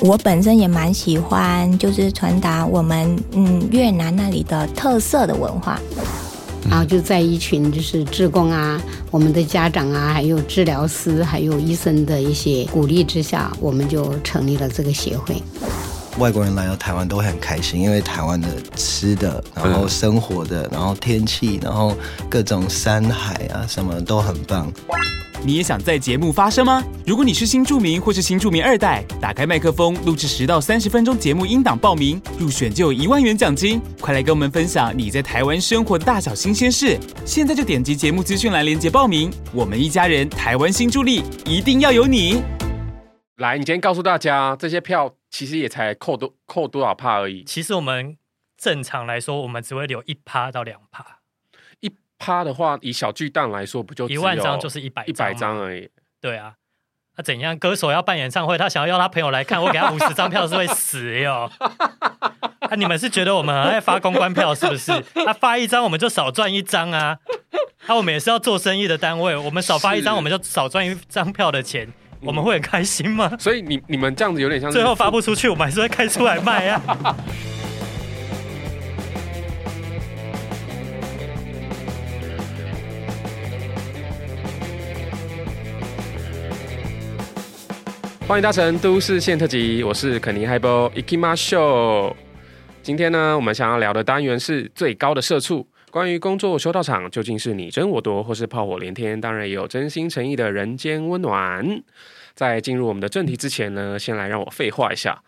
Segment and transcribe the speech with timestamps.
[0.00, 5.80] 我本身也蛮喜欢，就是传达我们嗯越南那里的特色的文化。
[6.68, 8.78] 然后就在一群就是志工啊，
[9.10, 15.42] 我们的家长啊，还有治疗师，还有医生的一些鼓励之下，我们就成立了这个协会。
[16.18, 21.96] 外国人来到台湾都会很开心，因为台湾的吃的，然后生活的，然后天气，然后
[22.28, 24.70] 各种山海啊什么都很棒。
[25.44, 26.84] 你也想在节目发声吗？
[27.06, 36.98] 如果你是新住民或是新住民二代，打开麦克风录制十到三十分钟节目音档报名入选就有一万元奖金，快来跟我们分享你在台湾生活的大小新鲜事。
[37.24, 42.42] 现在就点击节目资讯栏链接报名，我们一家人台湾新助力一定要有你。
[43.36, 47.44] 来，你今天告诉大家，这些票其实也才扣多扣多少帕而已。
[47.44, 48.16] 其实我们
[48.60, 51.17] 正常来说，我们只会留一趴到两趴。
[52.18, 55.88] 一趴的话，以小巨蛋来说，不就一万张就是一百一百张而已。
[56.20, 56.54] 对啊，
[57.16, 57.56] 那怎样？
[57.56, 61.50] 歌手要办演唱会，他想要邀他朋友来看，我给他五十张票是会死哟。
[62.60, 64.92] 那、 啊、你们是觉得我们很爱发公关票是不是？
[65.14, 67.18] 他、啊、发一张我们就少赚一张啊。
[67.86, 71.88] 那、啊、我们也是要做生意的单位，我们少发一张我们就少赚一张票的钱。
[72.20, 73.30] 我们会很开心吗？
[73.38, 76.82] 所以你你们这样子有点像最后发不出去，我们还是会开出来卖啊。
[88.28, 92.14] 欢迎搭乘都市线特辑，我是肯尼海波伊基马秀。
[92.82, 95.66] 今天呢，我们想要聊的单元是最高的社畜。
[95.90, 99.18] 关于工作修道场，究竟是你争我夺，或是炮火连天？
[99.18, 101.82] 当然也有真心诚意的人间温暖。
[102.34, 105.22] 在进入我们的正题之前呢，先来让我废话一下。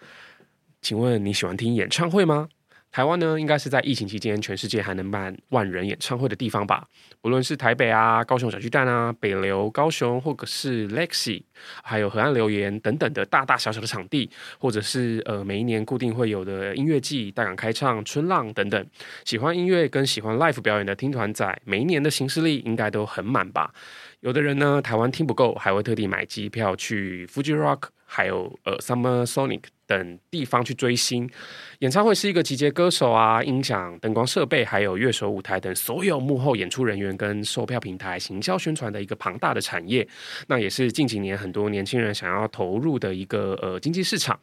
[0.83, 2.51] 请问你喜欢听演唱会吗？
[2.93, 6.85] 台湾呢，应该是在疫情期间全世界还能办万人演唱会的地方吧？
[7.21, 11.41] 不论是台北啊、高雄小巨蛋啊、北流高雄，或者是 Lexi，
[11.85, 18.85] 还有河岸留言等等的大大小小的场地，或者是呃每一年固定会有的音乐季、大港开唱、春浪等等，
[19.25, 23.73] 喜欢音乐跟喜欢 live 表演的听团仔，每一年的行事历应该都很满吧？
[24.19, 29.63] 有的人呢，台湾听不够，还会特地买机票去 Fuji Rock，还有呃 Summer Sonic。
[29.91, 31.29] 等地方去追星，
[31.81, 40.07] 演唱会是一个集结歌手啊、音响、灯光设备，还有乐手、舞台等所有幕后演出人员跟售票平台、行销宣传的一个庞大的产业。
[40.47, 44.39] 那也是近几年很多年轻人想要投入的一个呃经济市场。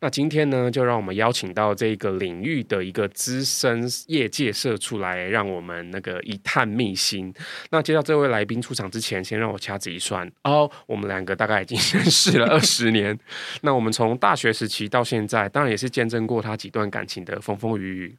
[0.00, 7.32] 那今天呢，就让我们邀请到这个领域的一个资深业界社出来，让我们那个一探秘辛。
[7.70, 13.18] 那接到这位来宾出场之前，先让我掐指一算哦，我们两个大概已经 认识了二十年。
[13.62, 14.89] 那我们从大学时期。
[14.90, 18.18] 到现在，当然也是见证过他几段感情的风风雨雨。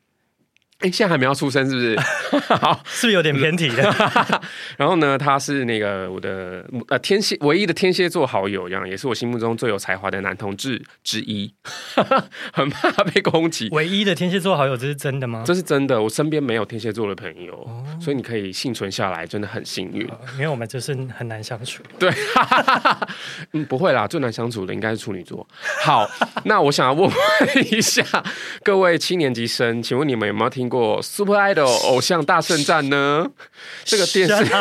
[0.81, 2.00] 哎，现在还没要出生是不是？
[2.56, 3.84] 好，是不是有点偏题的？
[4.78, 11.53] 然后呢，他是那个我的呃天蝎唯一的天蝎座好友，一样也是我心目中最有才华的男同志之一。
[12.53, 13.70] 很怕被攻击。
[13.72, 15.44] 唯一的天蝎座好友，这是真的吗？
[15.46, 20.08] 这是真的，我身边没有天蝎座的朋友，哦、所以你可以幸存下来，真的很幸运。
[20.36, 21.84] 因为我们就是很难相处。
[22.00, 22.12] 对，
[23.53, 25.46] 嗯，不会啦，最难相处的应该是处女座。
[25.84, 26.09] 好，
[26.46, 28.03] 那我想要问问一下
[28.64, 33.30] 各位七年级生，请问你们有没有听过 Super Idol 偶像大圣战呢？
[33.84, 34.52] 这个电视，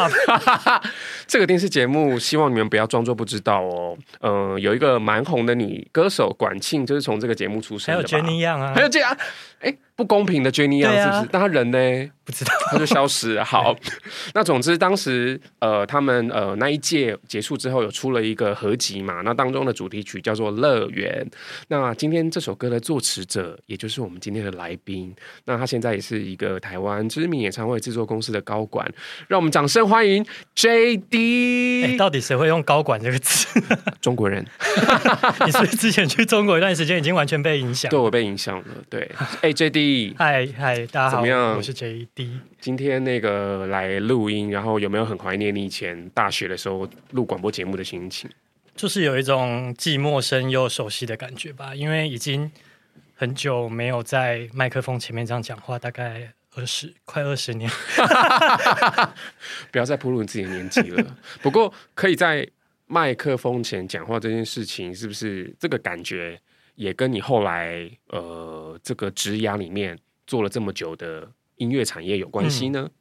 [1.26, 3.97] 这个电视节目，希望你们不要装作不知道哦。
[4.21, 8.09] 嗯、呃，有一个蛮红的女歌手管庆，就是从这个节目出身的吧？
[8.10, 9.16] 还有 Jenny Yang 啊，还有这样，
[9.60, 9.75] 哎。
[10.00, 11.28] 不公平的 Jenny Yang 是不是？
[11.31, 12.10] 但他人呢？
[12.25, 13.44] 不知道， 他就消失了。
[13.44, 13.76] 好，
[14.32, 19.21] 那总之当时呃，他们呃那一届结束之后，有出了一个合集嘛。
[19.22, 21.22] 那当中的主题曲叫做《乐园》。
[21.69, 28.91] 那今天这首歌的作词者，也就是我们今天的来宾，那他现在也是一个台湾知名演唱会制作公司的高管。
[29.28, 30.25] 让我们掌声欢迎
[30.56, 31.82] JD。
[31.84, 33.60] 欸，到底谁会用高管这个词？
[34.00, 34.42] 中国人。
[35.44, 37.91] 你是不是之前去中国一段时间，已经完全被影响？
[37.91, 38.65] 对，我被影响了。
[38.88, 39.10] 对，
[39.42, 40.15] 哎，JD。
[40.16, 41.56] 嗨嗨，大家好，怎么样？
[41.56, 42.41] 我是 JD。
[42.61, 48.31] 今天那个来录音，然后有没有很怀念你以前大学的时候录广播节目的心情？
[48.77, 52.51] 就是有一种既陌生又熟悉的感觉吧，因为已经
[53.15, 57.71] 很久没有在麦克风前面这样讲话，大概二十快二十年。
[59.71, 61.16] 不要再暴露你自己的年纪了。
[61.42, 62.48] 不过可以在
[62.86, 66.41] 麦克风前讲话这件事情，是不是这个感觉？
[66.75, 72.89] 也跟你后来呃这个职涯里面做了这么久的音乐产业有关系呢？
[72.89, 72.93] 嗯、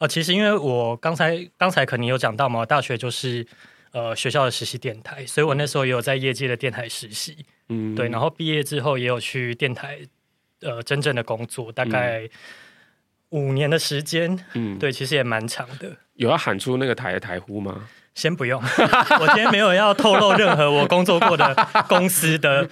[0.00, 3.46] 呃，其实因为我刚才刚才可能有讲到嘛，大学就是
[3.92, 10.00] 呃学校的实习电台，所以我那时候也有在业界的电台实习，嗯，对，然后毕业之后也有去电台
[10.60, 12.28] 呃真正的工作，大概
[13.30, 15.96] 五年的时间，嗯，对，其实也蛮长的。
[16.14, 17.88] 有要喊出那个台的台呼吗？
[18.16, 18.60] 先不用，
[19.20, 21.54] 我今天没有要透露任何我工作过的
[21.88, 22.68] 公司的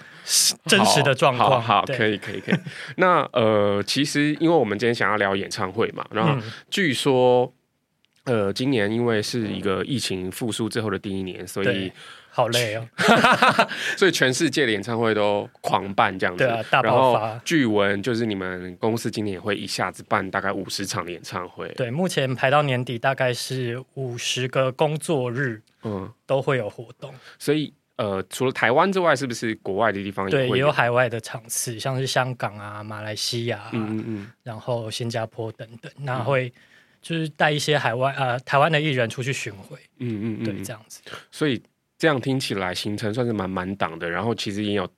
[0.64, 1.48] 真实的状况。
[1.48, 2.54] 好，好，好，可以，可以，可以。
[2.96, 6.36] 那呃，其实因为我们今天想要聊演唱会嘛，然后
[6.70, 7.52] 据说、
[8.24, 11.92] 嗯、呃，今年因为是一个疫情复苏之后的第一年，所以。
[12.36, 12.84] 好累哦，
[13.96, 17.40] 所以全世界的演唱会都狂办这样子，对啊，大爆发。
[17.44, 27.14] 据闻就是你们公司今年也会一下子办大概五十场的演唱会，对，目前排到年底大概是五十个工作日，嗯，都会有活动。
[27.38, 30.48] 所以呃，除了台湾之外，是不是国外的地方也会？
[30.48, 36.52] 对，也有海外的场次，像是香港啊、马来西亚、啊，嗯嗯嗯，然后新加坡等等，那会
[37.00, 41.00] 就是带一些海外呃台湾的艺人出去巡回，嗯嗯嗯，对，这样子，
[41.30, 41.62] 所以。
[41.96, 44.88] 这样听起来行程算是蛮满档的，然后其实也有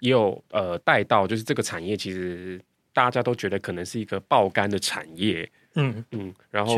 [0.00, 2.60] 也有呃带到，就是这个产业其实
[2.92, 6.04] 大家都觉得可能是一个爆肝的产业，嗯。
[6.12, 6.76] 嗯，然后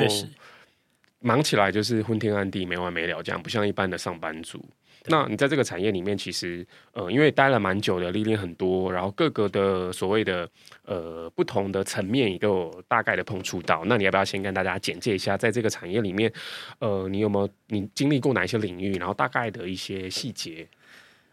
[1.21, 4.65] 忙起来就是昏天暗地没完没了，这样不像一般的上班族。
[5.07, 10.49] 那你在这个产业里面，其实呃，因为待了蛮久的，历练很多，然后各个的所谓的
[10.85, 13.83] 呃不同的层面也都有大概的碰触到。
[13.87, 16.33] 那你要不要先跟大家简介一下，在这个产业里面，
[16.81, 20.69] 呃，你有没有你经历过哪一些领域，然后大概的一些细节？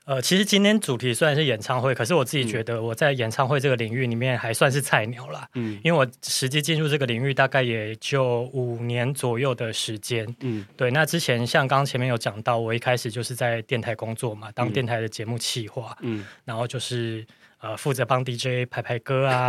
[0.08, 5.46] 呃，其实今天主题虽然是演唱会，可是我自己觉得我在演唱会这个领域里面还算是菜鸟啦。
[5.56, 10.26] 嗯，因为我实际进入这个领域大概也就五年左右的时间。
[10.40, 10.90] 嗯，对。
[10.92, 15.94] 那之前像刚刚前面有讲到，我一开始就是在电台工作嘛，当电台的节目企划。
[16.00, 17.28] 嗯，然后就是。
[17.60, 19.48] 呃，负责帮 DJ 排排歌啊，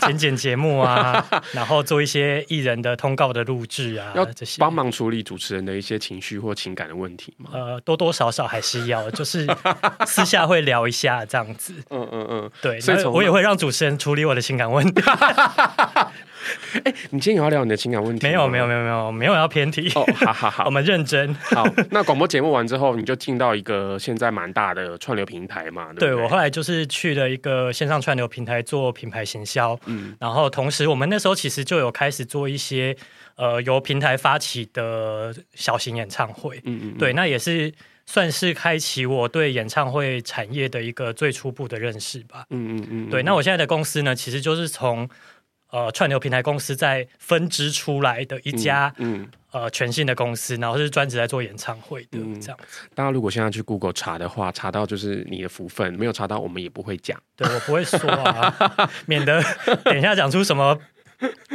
[0.00, 4.26] 剪剪节目啊，然后做一些艺人的通告的录制啊，要
[4.58, 7.50] 帮忙处理主持人的一些情绪或情感的问题吗？
[7.52, 9.46] 呃，多多少少还是要，就是
[10.06, 11.72] 私下会聊一下这样子。
[11.90, 15.00] 嗯嗯嗯，对，所以我也会让主持人处理我的情感问题。
[16.84, 18.26] 哎，你今天有要聊你的情感问题？
[18.26, 19.90] 没有，没有，没有，没有，没有要偏题。
[19.94, 21.34] 哦，好好好， 我们认真。
[21.34, 25.92] 好，那广播节目完之后，你就进到一个现在蛮大的串流平台嘛？
[25.94, 29.78] 对我后来就是去了一个线上串流平台做品牌行销。
[29.86, 32.96] 嗯，然后同时我们那时候其实就有开始做一些
[33.36, 36.56] 呃由平台发起的小型演唱会。
[36.64, 37.72] 嗯，嗯嗯，对，那也是
[38.06, 42.44] 算是开启我对演唱会产业的一个最初步的认识吧。
[42.50, 45.08] 嗯嗯嗯，对，那我现在的公司呢，其实就是从。
[45.70, 52.80] 呃，串流平台公司在分支出来的一家，嗯，嗯呃，全新的公司，然后是专职在做演唱会的，嗯、这样子。
[52.94, 57.20] 大家如果现在去 Google 查的话，查到就是你的福分，没有查到我们也不会讲。
[57.36, 59.42] 对，我不会说啊，免得
[59.84, 60.78] 等一下讲出什么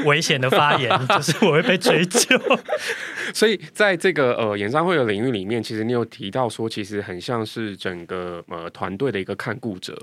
[0.06, 2.40] 危险的发言，就是我会被追究。
[3.34, 9.98] 所以在这个呃演唱会的领域里面，其实你有提到说，其实很像是整个呃团队的一个看顾者。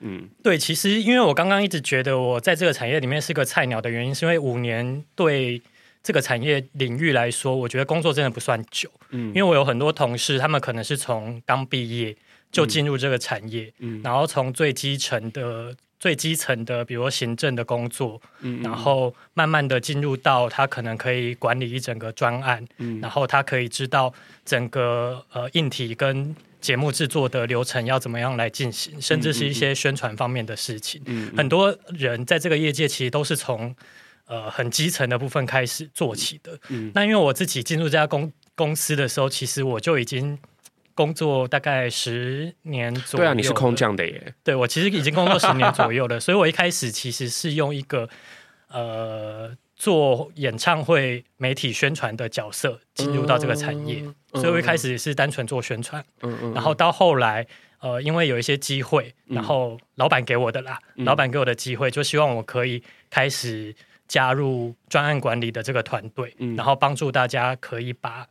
[0.00, 5.60] 嗯，对，其实因为我刚刚一直觉得我在这个产业里面是个菜鸟的原因，是因为五年对
[6.02, 8.90] 这个产业领域来说，我觉得工作真的不算久。
[9.10, 12.14] 嗯，因为我有很多同事，他们可能是从刚毕业
[12.52, 24.12] 就进入这个产业，嗯，然后从最基层的、最基层的，比如说行政的工作，嗯，然后慢慢的进入到他可能可以管理一整个专案，嗯，然后他可以知道
[24.44, 26.36] 整个呃硬体跟。
[26.66, 31.00] 节目制作的流程要怎么样来进行，甚至是一些宣传方面的事情。
[31.36, 33.72] 很多人在这个业界其实都是从
[34.26, 36.58] 呃很基层的部分开始做起的。
[36.70, 40.36] 嗯，那因为我自己进入这家公公司的时候，其实我就已经
[40.92, 43.24] 工作大概十年左右。
[43.24, 44.34] 对啊，你是空降的耶。
[44.42, 48.08] 对，我其实已经工作十年左右了， 所以我一开始其实是用一个
[48.66, 49.56] 呃。
[49.76, 54.02] 做演唱会媒体宣传的角色进入到这个产业，
[54.32, 57.46] 所以我一开始也是单纯做宣传，嗯嗯、然后到后来，
[57.80, 63.74] 呃，因为有一些机会，然后老板给我的啦，嗯、老板给我的机会，就希望我可以开始
[64.08, 68.26] 加入专案管理的这个团队，嗯、然后帮助大家可以把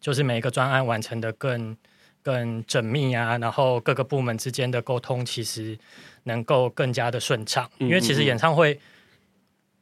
[0.00, 1.76] 就是每一个专案完成的更
[2.22, 5.78] 更缜密啊，然后各个部门之间的沟通其实
[6.22, 8.80] 能够更加的顺畅，因为其实演唱会。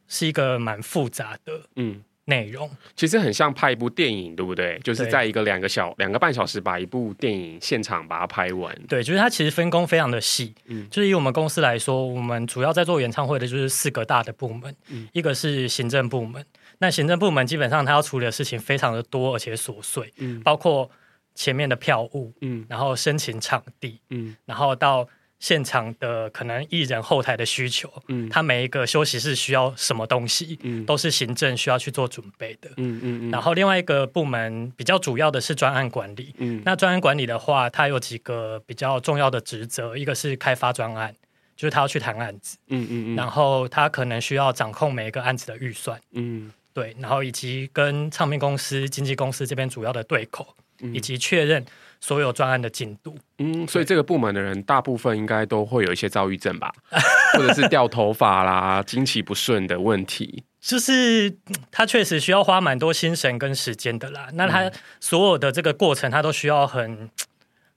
[0.08, 4.78] 是一个蛮复杂的嗯内容，其实很像拍一部电影，对不对？
[4.84, 8.78] 就是在一个两个小两个半小时把一部电影现场把它拍完。
[8.86, 10.54] 对，就是它其实分工非常的细。
[10.66, 16.44] 嗯，就是以我们公司来说，我们主要在做演唱会的就是四个大的部门，嗯，一个是行政部门。
[16.80, 20.90] 那行政部门基本上它要处理的事情非常的多，而且琐碎，嗯，包括
[21.34, 25.08] 前面的票务，嗯，然后申请场地，嗯，然后到。
[25.38, 33.30] 现场的可能艺人后台的需求，嗯，他每一个休息室需要什么东西，嗯，都是行政需要去做准备的，嗯嗯嗯。
[33.30, 41.14] 然后另外一个部门比较主要的是专案管理，嗯，那专案管理的话，它有几个比较重要的职责，一个是开发专案，
[41.56, 46.50] 就是他要去谈案子，嗯嗯嗯，然后他可能需要掌控每一个案子的预算，嗯。
[46.74, 50.46] 对，然后以及跟唱片公司、经纪公司这边主要的对口，
[50.92, 51.64] 以及确认
[52.00, 53.16] 所有专案的进度。
[53.38, 56.72] 嗯，所以这个部门的人大部分应该都会有一些躁郁症吧，
[57.36, 60.44] 或者是掉头发啦、经期不顺的问题。
[60.60, 61.36] 就是
[61.70, 64.28] 他确实需要花蛮多心神跟时间的啦。
[64.34, 67.08] 那他所有的这个过程，他都需要很。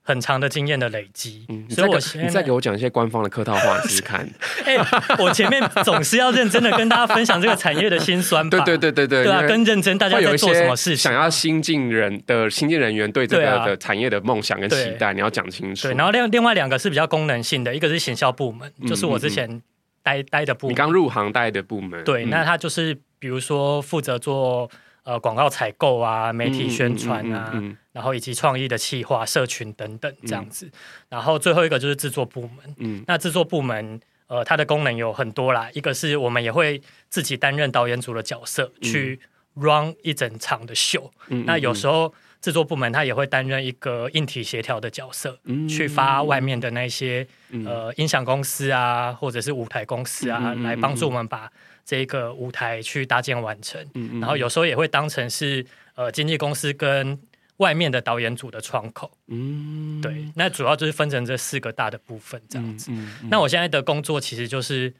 [0.04, 4.28] 很长的经验的累积，嗯，所以我你再给我讲一些官方的客套话试试看。
[4.66, 8.58] 哎、欸，我前面总是要认真的跟大家分享这个产业的辛酸吧？
[8.66, 10.96] 对对对对对，对啊，跟认真大家在做什么事情？
[10.96, 15.88] 想要新进人的新进人员对这个的产业的梦想跟期待，你要讲清楚。
[15.88, 19.62] 对，然后另另外两个是比较功能性的，一个是行销部门，就是我之前
[20.02, 22.02] 待待的部门，你刚入行待的部门。
[22.02, 24.68] 对，那他就是比如说负责做。
[25.04, 30.66] 呃，广告采购啊，媒体宣传啊，嗯、然后以及创意的企划、社群等等这样子。
[30.66, 30.72] 嗯、
[31.10, 32.74] 然后最后一个就是制作部门。
[32.78, 35.68] 嗯，那制作部门，呃，它的功能有很多啦。
[35.74, 39.20] 一个是我们也会自己担任导演组的角色，嗯、去
[39.54, 41.12] run 一整场的秀。
[41.28, 51.50] 嗯，那有时候制作部门它也会担任一个硬体协调的角色，嗯、去发外面的那些、嗯、呃音响公司啊，或者是舞台公司啊，来帮助我们把。
[51.84, 57.18] 这个舞台去搭建完成，嗯嗯，然后有时候也会当成是呃经纪公司跟
[57.62, 62.90] 外面的导演组的窗口，嗯，对，那主要就是分成这四个大的部分这样子。
[62.90, 64.92] 嗯嗯嗯，那我现在的工作其实就是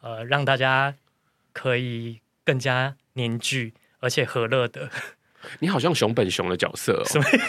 [0.00, 0.94] 呃让大家
[1.52, 4.90] 可以更加凝聚而且和乐的。
[5.60, 7.04] 你好像熊本熊的角色哦？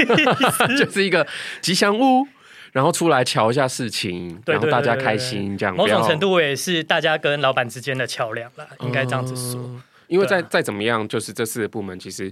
[0.79, 1.27] 就是一个
[1.61, 2.27] 吉祥物。
[2.73, 5.75] 然后出来瞧一下事情，然后大家开心这样。
[5.75, 9.61] 某种程度我也是大家跟老板之间的桥梁了，应该这样子说。
[9.61, 12.31] 嗯、因为再、啊、再怎么样，就是这四个部门其实，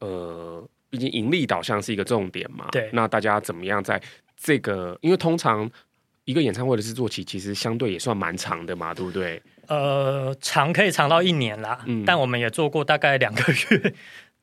[0.00, 2.66] 呃，毕竟盈利导向是一个重点嘛。
[2.72, 2.88] 对。
[2.94, 4.00] 那大家怎么样在
[4.34, 4.98] 这个？
[5.02, 5.70] 因为通常
[6.24, 9.42] 一个演唱会的制作期其实相对也算蛮长的嘛，对不对？
[9.66, 11.80] 呃，长可以长到一年啦。
[11.84, 12.02] 嗯。
[12.06, 13.94] 但我们也做过大概两个月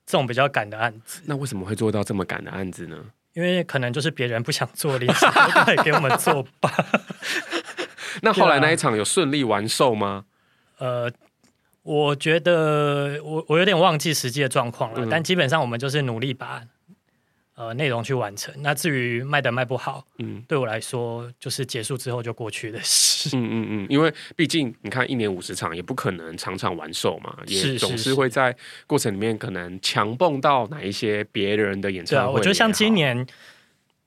[0.06, 1.22] 这种比较赶的案子。
[1.26, 2.98] 那为什么会做到这么赶的案子呢？
[3.34, 5.26] 因为可能就是别人不想做，临时
[5.76, 6.72] 都给我们做吧。
[8.22, 10.26] 那后来那一场有顺利完售吗？
[10.78, 11.12] 呃，
[11.84, 16.64] 我觉得我我有点忘记实际的状况了，嗯、但基本上我们就是努力把。
[17.56, 18.52] 呃，内容去完成。
[18.64, 23.30] 那至于卖的卖不好，嗯，对我来说就是结束之后就过去的事。
[23.38, 28.56] 嗯嗯嗯，因为毕竟你看，一年五十场也不可能场场完售嘛， 也总是会在
[28.88, 32.26] 过程里面可能强蹦到哪一些别人的演唱会。
[32.26, 33.24] 对啊，我觉得像今年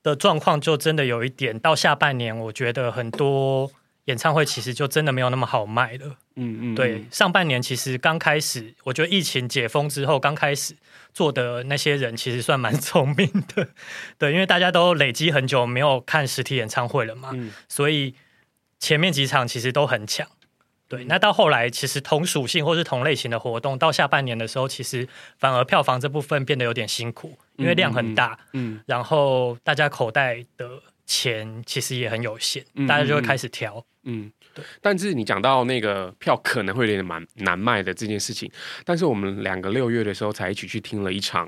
[0.03, 3.71] 的状况就真的有一点，到下半年，我觉得很多
[4.07, 6.17] 演唱会其实就真的没有那么好卖了。
[6.35, 10.75] 嗯嗯，对，上半年其实刚开始，我觉得疫情解封之后刚开始。
[11.13, 13.69] 做的那些人其实算蛮聪明的，
[14.19, 18.13] 对，因为大家都累积很久没有看实体演唱会了嘛，嗯、所以
[18.77, 20.27] 前面几场其实都很强，
[20.87, 21.05] 对。
[21.05, 25.07] 那到后来，其实同属性或是同类型的活动，到下半年的时候，其实
[25.39, 30.69] 反而票房这部分变得有点辛苦，因为量很大，嗯，嗯嗯然后大家口袋的
[31.07, 34.31] 钱其实也很有限，嗯、大家就会开始挑，嗯。
[34.81, 38.51] 但是你讲到那个票可能会有点蛮难卖的这件事情，
[38.83, 41.47] 但是我们两个六月的时候才一起去听了一场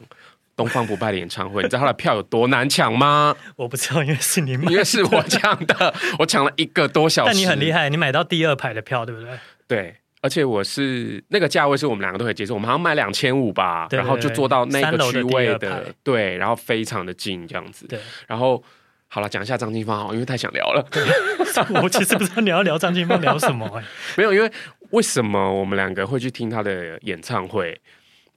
[0.56, 3.36] 东方不败的演唱会，你知道他的票有多难抢吗？
[3.56, 7.32] 我不知道，因为是你买， 因为是我抢的，我抢了一个多小时。
[7.32, 9.40] 但你很厉害，你买到第二排的票，对不对？
[9.68, 18.64] 对，而且我是那个价位是我们两个都可以接受，我们好像买两千五吧，对对对，然后就坐到那个区位的，的对，然后非常的近这样子，对，然后。
[19.12, 20.86] 好了，讲一下张清芳好，因为太想聊了。
[21.82, 23.88] 我其实不知道你要聊张清芳聊什么哎、欸。
[24.18, 24.52] 没有，因为
[24.92, 27.82] 为什么我们两个会去听他的演唱会？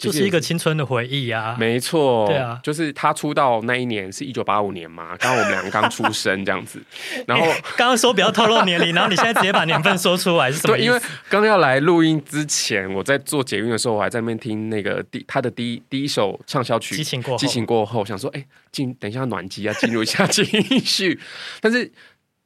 [0.06, 6.82] 就是一个青春的回忆呀，没错，对啊，就是他出道那一年是一九八五年嘛，刚刚我们两个刚出生这样子，
[7.26, 10.76] 然后刚刚说不要透露年龄，然后你现在直接把年份说出来是什么？
[10.76, 20.44] 对，因为刚刚要来录音之前，我在做捷运的时候，我还在那边听那个第他的第一第一首畅销曲《激情过后》，激情过后，想说哎，进等一下暖机啊，进入一下情
[20.80, 21.20] 绪，
[21.60, 21.92] 但是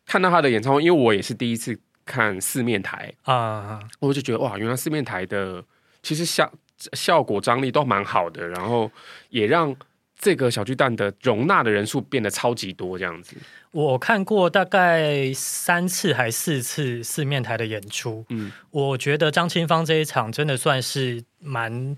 [0.04, 5.64] 看到他的演唱会，因为我也是第一次看四面台啊，我就觉得哇，原来四面台的
[6.02, 6.50] 其实像。
[6.92, 8.90] 效果张力都蛮好的，然后
[9.30, 9.74] 也让
[10.18, 13.36] 这个小巨蛋的容纳的人数变得超级多，这样子。
[13.70, 21.94] 我看过大概三次还四次四面台的演出，嗯，我觉得张清芳这一场真的算是蛮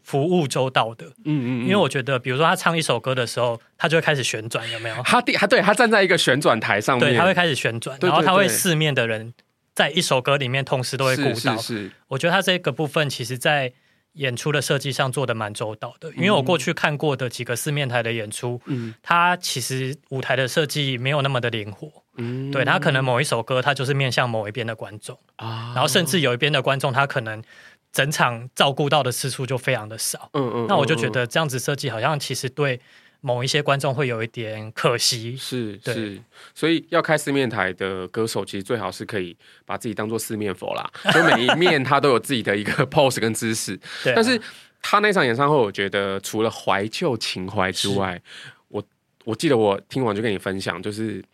[0.00, 5.02] 服务周到的，嗯，嗯嗯，因为我觉得，比如说他唱一首歌的时候，他就会开始旋转，有没有？
[5.02, 9.34] 他第他对他站在一个旋转台上面，对，他会开始旋转，对对对，然后他会四面的人
[9.74, 13.72] 在一首歌里面同时都会顾到，是，是，是，我觉得他这个部分其实，在
[14.14, 25.18] 演出的设计上做的蛮周到的，因为我过去看过的几个四面台的演出，嗯，它其实舞台的设计没有那么的灵活，嗯，对，它可能某一首歌它就是面向某一边的观众。
[25.36, 27.42] 啊，然后甚至有一边的观众他可能
[27.90, 30.28] 整场照顾到的次数就非常的少。
[30.34, 32.80] 嗯嗯，那我就觉得这样子设计好像其实对
[33.22, 35.34] 某一些观众会有一点可惜。
[35.34, 36.20] 是是，
[36.54, 43.74] 所以要开四面台的歌手，其实最好是可以把自己当做四面佛啦， 就每一面他都有自己的一个 pose 跟姿势。
[44.04, 44.38] 对啊，但是
[44.82, 48.20] 他那场演唱会，我觉得除了怀旧情怀之外，
[48.68, 48.84] 我
[49.24, 51.24] 我记得我听完就跟你分享，就是。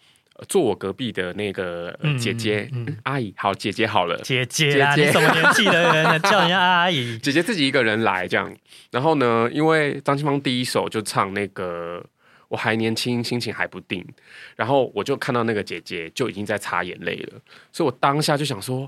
[0.46, 7.18] 坐我隔壁的那个姐姐、嗯嗯嗯、阿姨，好姐姐好了，姐姐啊，姐姐你什么年纪的人 叫人家阿姨？
[7.18, 8.54] 姐姐自己一个人来这样，
[8.92, 12.04] 然后呢，因为张清芳第一首就唱那个
[12.48, 14.06] 我还年轻，心情还不定，
[14.54, 17.40] 然后我就看到那个姐姐就已经在擦眼泪了，
[17.72, 18.86] 所以我当下就想说，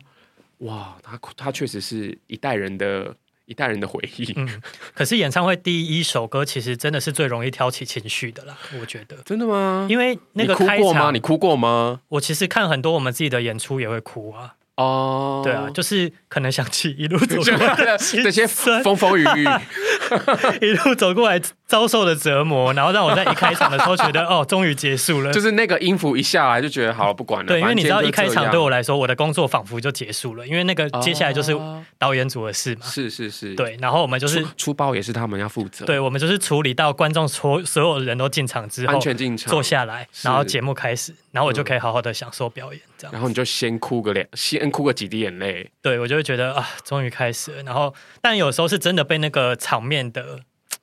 [0.59, 3.16] 哇，她她确实是一代人的。
[3.50, 4.33] 一代人的回忆。
[4.37, 4.49] 嗯，
[4.95, 9.16] 可是演唱会第一首歌其实真的是最容易挑起情绪的啦，我觉得。
[9.25, 9.88] 真的吗？
[9.90, 11.11] 因为那个你哭过吗？
[11.12, 12.00] 你哭过吗？
[12.11, 14.54] 我其实看很多我们自己的演出也会哭啊。
[14.76, 19.45] 哦，对啊，就是可能想起一路走过来 这些风风雨雨，
[20.62, 21.40] 一路走过来
[21.71, 25.33] 遭受的折磨，然后让我在一开场的时候觉得 哦，终于结束了。
[25.33, 27.47] 就是那个音符一下来就觉得好了，不管了。
[27.47, 31.57] 对，因为你知道一开场对我来说，我的工作仿佛就结束了，因为那个接下来就是
[31.97, 32.85] 导演组的事嘛。
[32.85, 35.87] 是是是，对，然后我们就是出包也是他们要负责。
[35.87, 43.12] 对，我们就是处理到观众所所有人都进场之后，安全进场，坐下来，然后节目开始，然后我就可以好好的享受表演，这样。
[43.12, 45.71] 然后你就先哭个两，先哭个几滴眼泪。
[45.81, 47.62] 对，我就会觉得啊，终于开始了。
[47.62, 50.41] 然后，但有时候是真的被那个场面的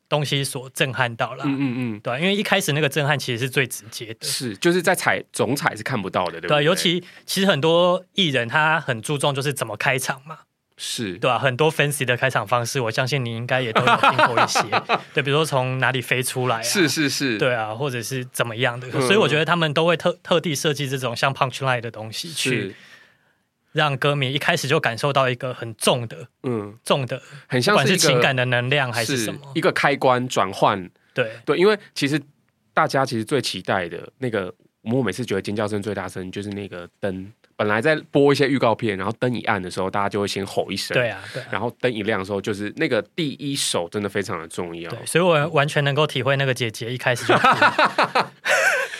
[0.09, 1.43] 东西所震撼到了。
[1.45, 6.57] 嗯嗯嗯，对，因为一开始那个震撼其实是最直接的，是就是在彩总彩是看不到的，对不对？
[6.57, 10.39] 对，尤其其实很多艺人他很注重就是怎么开场嘛，
[10.77, 14.61] 是对啊，很多 fancy 的开场方式，我相信你应该也都有听过一些。
[15.13, 18.89] 对，比如说从哪里飞出来啊，是是是，对啊，或者是怎么样的。
[19.01, 22.75] 所以我觉得他们都会特特地设计这种像 punch line 的东西去。
[23.71, 30.89] 让歌迷一开始就感受到一个很重的，嗯，重的，很像是，情感的能量还是什么，一个开关转换。
[31.13, 32.21] 对对，因为其实
[32.73, 44.89] 大家其实最期待的那个，我每次觉得尖叫声最大声就是那个灯，本来在播一些预告片，然后灯一暗的时候，大家就会先吼一声，对啊，对啊，然后灯一亮的时候，就是那个第一首真的非常的重要。
[44.91, 47.33] 对，所以我完全能够体会那个姐姐一开始就。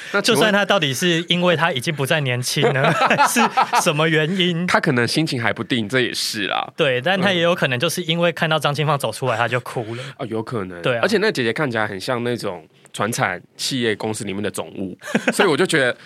[0.13, 2.91] 那就算他到底是因为他已经不再年轻了，
[3.27, 3.39] 是
[3.81, 4.65] 什么原因？
[4.67, 6.71] 他可能心情还不定，这也是啦。
[6.75, 10.03] 对，但他也有可能就是因为看到张清芳走出来，他就哭了。
[10.17, 10.81] 哦，有可能。
[10.81, 14.97] 对、啊，而且那姐姐看起来很像那种传产企业公司里面的总务，
[15.33, 15.97] 所以我就觉得，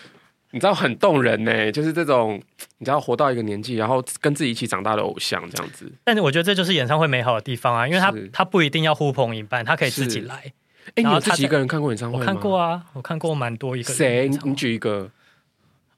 [0.52, 1.72] 你知道很动人呢。
[1.72, 2.42] 就是这种，
[2.80, 5.92] 你知道活到一个年纪，然后跟自己一起长大的偶像这样子。
[6.04, 10.54] 但是我觉得这就是演唱会美好的地方啊，因为他他不一定要呼朋引伴，他可以自己来。
[10.96, 12.24] 哎，你有自己一个人看过演唱会吗？
[12.24, 13.94] 我看过啊，我看过蛮多一个。
[13.94, 14.30] 谁？
[14.44, 15.10] 你举一个。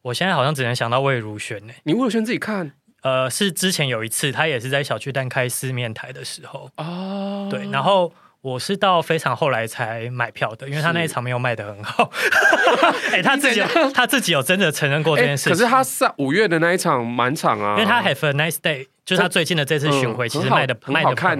[0.01, 1.73] 我现在好像只能想到魏如萱呢。
[1.83, 2.73] 你魏如萱自己看？
[3.03, 6.69] 呃，是之前有一次，她也是在小巨蛋开四面台的时候。
[6.77, 7.47] 哦。
[7.49, 12.11] 对，然后我是到非常后来才买票的，因为她那一场没有卖的很好。
[13.13, 13.61] 哎，他自己
[13.93, 15.49] 他自己有真的承认过这件事。
[15.49, 21.35] 可是她上五月的那一场满场啊，因为她 Have a Nice Day，就是她最近的这次巡回，其实卖的卖的很好，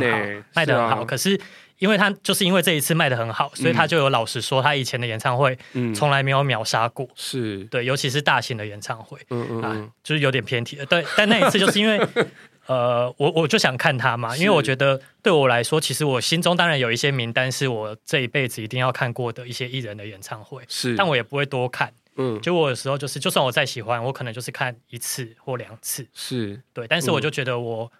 [0.53, 1.03] 卖的很好。
[1.03, 1.39] 可是。
[1.83, 5.57] 因为他就是因为这一次卖的很好，所以他就有老实说，他以前的演唱会
[5.93, 7.05] 从来没有秒杀过。
[7.13, 10.85] 是对，尤其是大型的演唱会，嗯嗯啊，就是有点偏题了。
[10.85, 11.99] 对，但那一次就是因为，
[12.67, 21.91] 呃，我我就想看他嘛，因为我觉得对我来说，其实我心中当然有一些名单是我这一辈子一定要看过的一些艺人的演唱会，是，但我也不会多看。
[22.15, 26.07] 嗯，就我有时候就是，就算我再喜欢，我可能就是看一次或两次。
[26.13, 27.91] 是对，但是我就觉得我。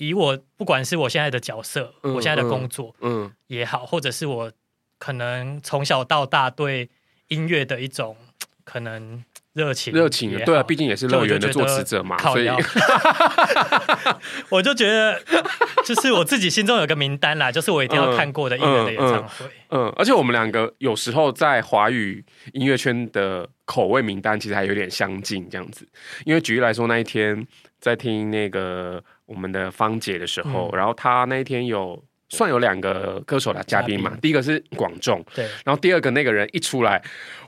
[0.00, 4.50] 以我不管是我现在的角色，嗯、我现在的工作，嗯，也好，或者是我
[4.98, 6.88] 可能从小到大对
[7.28, 8.16] 音乐的一种
[8.64, 12.48] 可能热情，热情，对啊，毕竟也是乐园的作词者嘛，所以，
[14.48, 15.22] 我就觉得，
[15.84, 25.86] 就是我自己心中有个名单啦，就是我一定要看过的艺人的演唱会，嗯，嗯，嗯，而且我们两个有时候在华语音乐圈的口味名单其实还有点相近，这样子，
[26.24, 27.46] 因为举例来说，那一天
[27.80, 29.02] 在听那个。
[29.30, 37.00] 我们的芳姐的时候，嗯、然后她那一天有算有两个歌手的嘉宾嘛，宾第一个是广仲，对，然后第二个那个人一出来，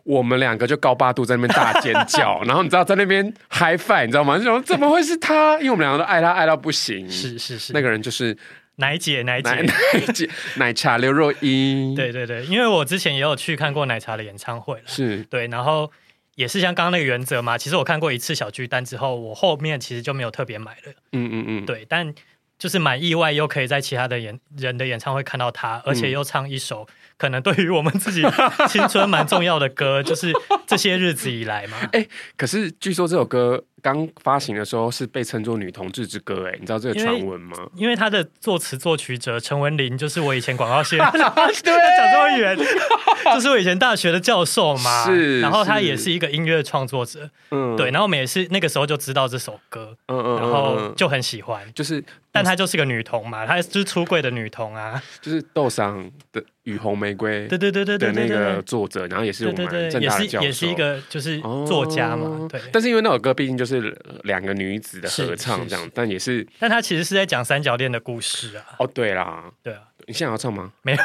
[0.04, 4.38] 我们两个就高八度在那边大尖叫， 然后你知道在那边嗨翻，你知道吗？
[4.38, 5.58] 就说怎么会是他？
[5.58, 8.38] 因为我们两个都爱他爱到不行，是是是，那个人就是
[8.76, 15.90] 奶姐奶姐奶，奶姐 奶茶刘若英，对对对，因为我之前也有去看过奶茶的演唱会，是对，然后。
[16.34, 20.92] 也是像刚刚那个原则嘛，其实我看过一次小巨蛋之后，我后面其实就没有特别买了。
[21.12, 22.14] 嗯嗯嗯，对，但
[22.58, 26.86] 就是蛮意外，又可以在其他的演人的演唱会看到他，而且又唱一首
[27.22, 28.20] 可能对于我们自己
[28.68, 30.32] 青春蛮重要的歌，就是
[30.66, 31.76] 这些日子以来嘛。
[31.94, 37.56] 哎、欸，可是据说这首歌刚发行的时候是被称作女同志之歌，哎，你知道这个传闻吗？
[37.76, 41.04] 因为他的作词作曲者陈文林就是我以前广告系， 对，
[41.62, 45.04] 讲这么远，就是我以前大学的教授嘛。
[45.04, 56.42] 是，然后他也是一个音乐创作者，嗯，对，然后我们也是那个时候就知道这首歌，嗯嗯，然后就很喜欢，就是，但她就是个女童嘛，她就是出柜的女童啊，就是豆商的。
[56.64, 59.56] 雨红玫瑰，对对对对对，的那个作者，然后也是我们
[59.90, 62.60] 正大的教授，也是一个就是作家嘛，对。
[62.72, 68.64] 但是因为那首歌毕竟就是两个女子的合唱这样，但也是，但他其实是在讲三角恋的故事啊。
[68.78, 70.72] 哦，对啦，对啊，你现在要唱吗？
[70.82, 70.98] 没有，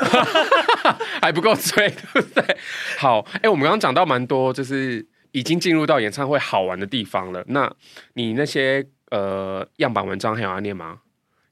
[1.21, 2.57] 还不够醉，对不对？
[2.99, 7.43] 好，哎，我们刚刚讲到蛮多，就是已经进入到演唱会好玩的地方了。
[7.47, 7.71] 那
[8.13, 10.99] 你那些呃样板文章还有要念吗？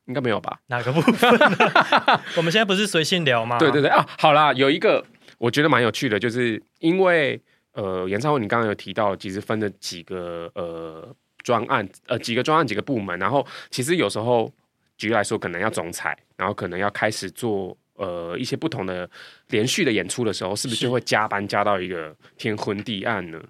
[0.06, 0.60] 应该没有吧？
[0.68, 1.30] 哪个部分？
[2.38, 3.58] 我们现在不是随性聊吗？
[3.58, 5.04] 对对对啊，好啦，有一个
[5.38, 7.40] 我觉得蛮有趣的，就是因为
[7.74, 11.14] 呃，演唱会你刚刚有提到，其实分了几个呃
[11.44, 14.52] 专案，呃几个专案几个部门，然后其实有时候
[14.98, 19.10] 举例来说，可能要总裁，然后可能要开始做呃一些不同的
[19.50, 23.42] 连续的演出的时候，是不是就会加班加到一个天昏地暗呢？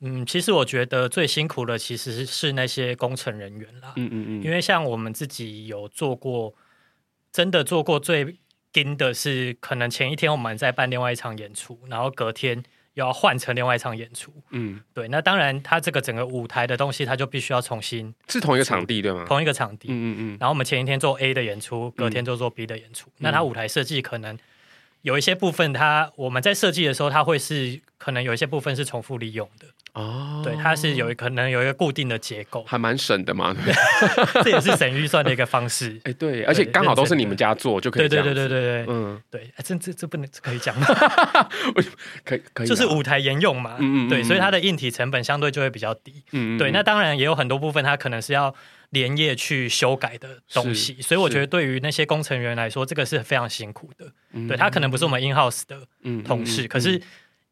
[0.00, 3.92] 嗯，其实我觉得最辛苦的其实是那些工程人员啦。
[3.96, 6.54] 嗯嗯嗯，因为像我们自己有做过，
[7.32, 8.36] 真的做过最
[8.72, 14.30] 盯的是，可能前一天我们在办另外一场演出，然后隔天又要换成另外一场演出。
[14.50, 15.08] 嗯，对。
[15.08, 19.24] 那当然，它这个整个舞台的东西，它就必须要重新是同一个场地对吗？
[19.26, 19.88] 同一个场地。
[19.88, 20.36] 嗯嗯嗯。
[20.38, 23.08] 然后我们前一天做 A 的演出，隔天就做 B 的演出。
[23.08, 24.38] 嗯、那它舞台设计可能
[25.06, 29.66] 有一些部分它，我们在设计的时候，它会是可能有一些部分是重复利用的。
[29.92, 33.54] 哦，对，它是有可能有一个固定的结构，还蛮省的嘛。
[34.42, 35.96] 这也是省预算的一个方式。
[36.04, 38.08] 哎，对，而且刚好都是你们家做，就可以。
[38.08, 40.86] 对对对对对对，嗯，对，这这这不能可以讲吗？
[42.24, 43.76] 可以可以，就是舞台沿用嘛。
[43.78, 44.08] 嗯嗯。
[44.08, 46.24] 对，所以它的硬体成本相对就会比较低。
[46.32, 46.58] 嗯。
[46.58, 48.52] 对，那当然也有很多部分，它可能是要
[48.90, 54.12] 连夜去修改的东西，所以我觉得对于那些工程员来说，这个是非常辛苦的。
[54.48, 55.86] 对，他可能不是我们 in house 的
[56.24, 57.00] 同事，可是。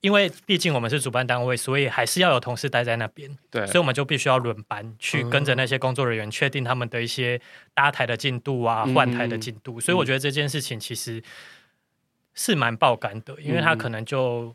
[0.01, 3.39] 因为毕竟我们是主办单位，所以还是要有同事待在那边。
[3.51, 7.41] 对，所以我们就必须要轮班去跟着那些工作人员，确定他们的一些
[7.73, 9.81] 搭台的进度啊、换台的进度。
[9.81, 11.23] 所以我觉得这件事情其实
[12.35, 14.55] 是蛮爆肝的，因为他可能就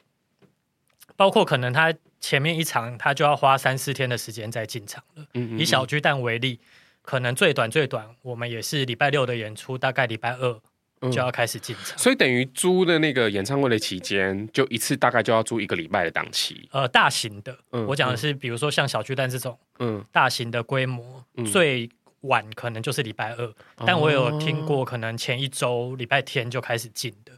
[1.15, 5.25] 包括可能他前面一场他就要花三四天的时间在进场了。
[5.58, 6.60] 以小巨蛋为例，
[7.01, 10.60] 可能最短最短，我们也是礼拜六的演出，大概礼拜二。
[11.03, 16.67] 就要开始进场，所以等于租的那个演唱会的期间，就一次大概就要租一个礼拜的档期。
[16.73, 21.89] 呃，大型的，我讲的是，比如说像小巨蛋这种，嗯，大型的规模，最
[22.23, 23.53] 晚可能就是礼拜二，
[23.86, 27.32] 但我有听过可能前一周礼拜天就开始进的。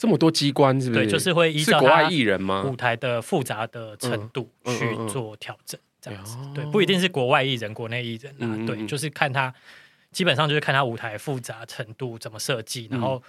[0.00, 1.04] 这么多机关是不是？
[1.04, 2.64] 对，就是会依照国外艺人吗？
[2.64, 6.38] 舞台的复杂的程度去做调整，这样子。
[6.54, 9.54] 对，不一定是国外艺人，国内艺人啊，对，就是看他。
[10.10, 13.22] 基本上就是看他舞台复杂程度怎么设计，然后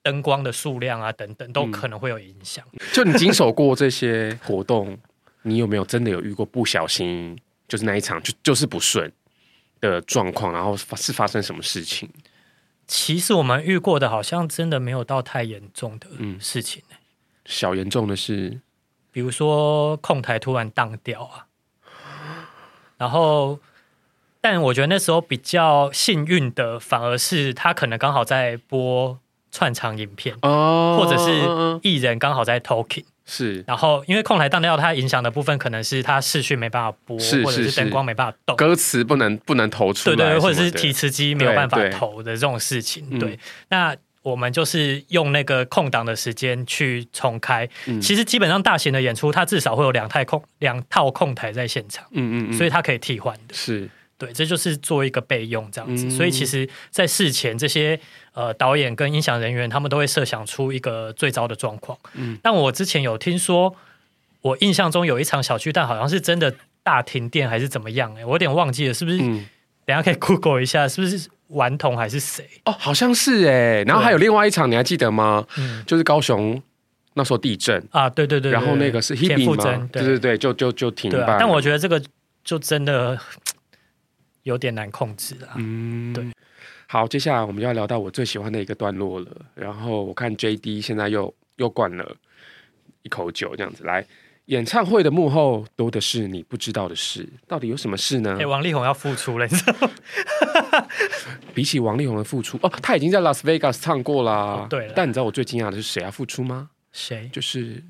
[0.00, 2.64] 灯光的数量啊等等，都可能会有影响。
[2.92, 4.96] 就你经手过这些活动，
[5.42, 7.36] 你有没有真的有遇过不小心，
[7.68, 9.12] 就是那一场就就是不顺
[9.80, 10.52] 的状况？
[10.52, 12.08] 然后是发生什么事情？
[12.90, 16.08] 其实我们遇过的，好像真的没有到太严重的
[16.40, 16.82] 事情。
[17.46, 18.60] 小严重的是，
[19.12, 21.46] 比如说控台突然荡掉啊，
[22.98, 23.60] 然后。
[24.42, 29.18] 但我觉得那时候比较幸运的，反而是他可能刚好在播
[29.52, 33.62] 串场影片，哦，或者是艺人刚好在 talking，是。
[33.64, 43.18] 然后因为控台当掉，它影响的部分可能是它视讯没办法播，或者是灯光没办法动，歌词不能不能投出来，对对，或者是提词机没有办法投的这种事情。
[43.20, 43.38] 对，
[43.68, 47.68] 那我们就是用那个空档的时间去重开。
[47.86, 53.88] 嗯、其实基本上大型的演出，它至少会有两台空两套控台在现场，嗯，嗯嗯，所以它可以替换的，是。
[54.20, 57.98] 对，这就是做一个备用这样子，嗯、所以其实，在事前这些
[58.34, 61.98] 呃导演跟音响人员，他们都会设想出一个最糟的状况。
[62.12, 63.74] 嗯，但我之前有听说，
[64.42, 68.14] 我印象中有一场小巨蛋好像是真的大停电还是怎么样？
[68.14, 69.16] 哎，我有点忘记了，是不是？
[69.22, 69.46] 嗯、
[69.86, 72.46] 等下可以 Google 一下，是不是顽童还是谁？
[72.66, 73.82] 哦，好像是哎。
[73.84, 75.46] 然后还有另外一场，你还记得吗？
[75.56, 76.62] 嗯，就是高雄
[77.14, 79.88] 那时候地震啊，对对对，对，然后那个是 Hebe 吗？
[79.90, 81.38] 对对对，就就就停办。
[81.40, 82.02] 但我觉得这个
[82.44, 83.18] 就真的。
[84.42, 85.54] 有点难控制啊。
[85.56, 86.24] 嗯，对。
[86.86, 89.26] 好，接下来我们要聊到我最喜欢的一个段落了。
[89.54, 92.16] 然后我看 JD 现在又又灌了
[93.02, 94.04] 一口酒，这样子来。
[94.46, 98.36] 演唱会的幕后多的是你不知道的事，到底有什么事呢？
[98.40, 99.90] 哎，王力宏要复出了，你知道吗？
[101.54, 104.32] 比起王力宏的复出，哦，他已经在 Las Vegas 唱过啦。
[104.32, 104.92] 哦，对了。
[104.96, 106.70] 但你知道我最惊讶的是谁要复出吗？
[106.90, 107.30] 谁？
[107.32, 107.80] 就是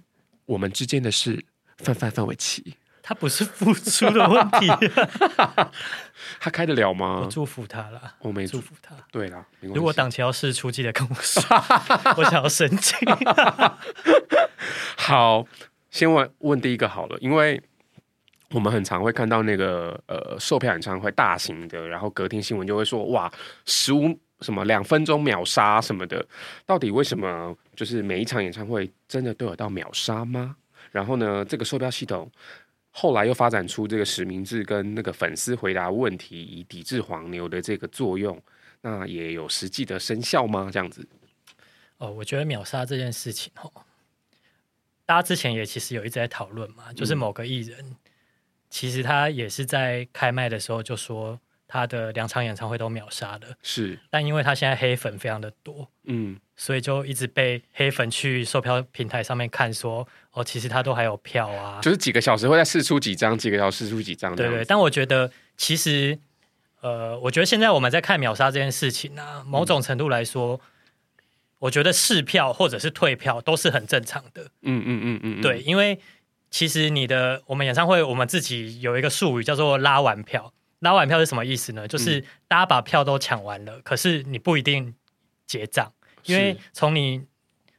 [0.45, 1.43] 我们之间的事，
[1.79, 2.75] 范范范玮琪。
[3.11, 4.69] 他不是付出的问题，
[6.39, 7.23] 他开得了吗？
[7.25, 8.95] 我祝福他了，我没祝福他。
[9.11, 11.43] 对啦，如果档期要试出，记得跟我说，
[12.17, 12.97] 我想要申请。
[14.97, 15.45] 好，
[15.91, 17.61] 先问问第一个好了，因为
[18.51, 23.29] 我们很常会看到那个呃售票演唱会大型的，然后隔天新闻就会说哇
[23.67, 26.25] 十五什么两分钟秒杀什么的，
[26.65, 27.57] 到底为什么？
[27.75, 30.55] 就是每一场演唱会真的都有到秒杀吗？
[30.93, 32.31] 然后呢，这个售票系统
[32.91, 38.41] 后来又发展出这个实名制跟那个粉丝回答问题以抵制黄牛的这个作用，
[38.81, 40.69] 那也有实际的生效吗？
[40.73, 41.09] 这样子？
[41.99, 43.71] 哦，我觉得秒杀这件事情哦，
[45.07, 47.97] 大家之前也其实有一直在讨论嘛，就是某个艺人，嗯、
[48.69, 56.37] 其实他也是在开麦的时候就说他的两场演唱会都秒杀了，是，但因为他现在黑粉非常的多，嗯。
[56.57, 64.37] 所以就一直被黑粉去售票平台上面看说，哦，其实他都还有票啊，就是几个小时会再试出几张，几个小时试出几张。
[64.37, 64.63] 对对。
[64.67, 66.19] 但我觉得其实，
[66.83, 70.61] 呃，我觉得现在我们在看秒杀这件事情啊，某种程度来说，嗯、
[71.61, 74.43] 我觉得试票或者是退票都是很正常的。
[74.61, 75.41] 嗯嗯嗯嗯。
[75.41, 75.99] 对，因为
[76.51, 80.53] 其实你的我们演唱会，我们自己有一个术语叫做拉完票。
[80.81, 81.87] 拉完票是什么意思呢？
[81.87, 84.95] 就是大家把票都抢完了，可是你不一定
[85.47, 85.93] 结账。
[86.25, 87.25] 因为从你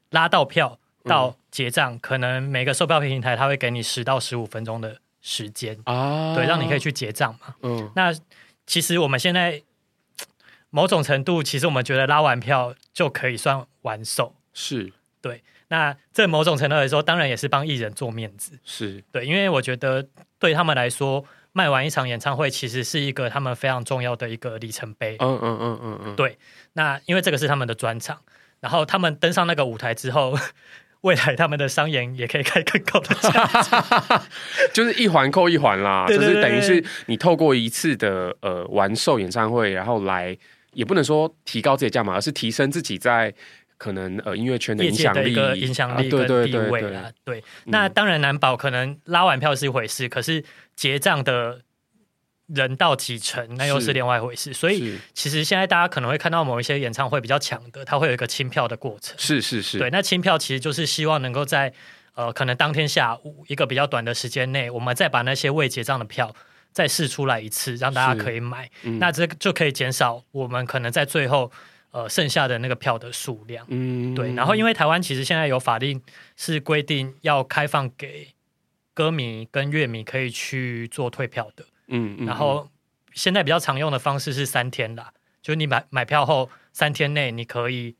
[0.09, 7.55] 拉到票到结账，嗯、可能每个售票平台它会给你十到十五分钟的时间啊，对，让你可以去结账嘛。
[7.61, 8.11] 嗯，那
[8.65, 9.61] 其实我们现在
[10.69, 15.43] 某种程度，其实我们觉得拉完票就可以算完售，是对。
[15.67, 20.05] 那这某种程度来说，当然也是帮艺人做面子，是对，因为我觉得
[20.37, 25.17] 对他们来说，卖完一场演唱会其实是一个他们非常重要的一个里程碑。
[25.19, 26.37] 嗯嗯嗯嗯嗯，对。
[26.73, 28.19] 那因为这个是他们的专场。
[28.59, 30.37] 然后他们登上那个舞台之后，
[31.01, 34.23] 未来他们的商演也可以开更高的价，
[34.71, 40.37] 就是一环扣一环啦， 对对对对，就是等于是你透过一次的呃完售演唱会，然后来
[40.73, 43.33] 也不能说提高自己价码，而是提升自己在
[43.81, 47.11] 可能呃音乐圈的影响力、影响力跟地位啊。
[47.23, 50.43] 对，那当然难保可能拉完票是一回事，可是
[50.75, 51.61] 结账的。
[52.53, 54.51] 人到几成，那又是另外一回事。
[54.51, 59.15] 所以，其实现在大家可能会看到某一些演唱会比较强的，它会有一个清票的过程。
[59.17, 59.89] 是是是，对。
[59.89, 61.71] 那清票其实就是希望能够在
[62.13, 66.35] 呃，可能当天下午一个比较短的时间内，我们再把那些未结账的票
[66.73, 68.69] 再试出来一次，让大家可以买。
[68.83, 71.49] 嗯、那这就可以减少我们可能在最后
[71.91, 73.65] 呃剩下的那个票的数量。
[73.69, 74.33] 嗯，对。
[74.33, 76.01] 然后，因为台湾其实现在有法令
[76.35, 78.33] 是规定要开放给
[78.93, 81.65] 歌迷跟乐迷可以去做退票的。
[81.87, 82.69] 嗯，然后
[83.13, 87.95] 现在比较常用的方式是三天啦，就是你买买票后三天内你可以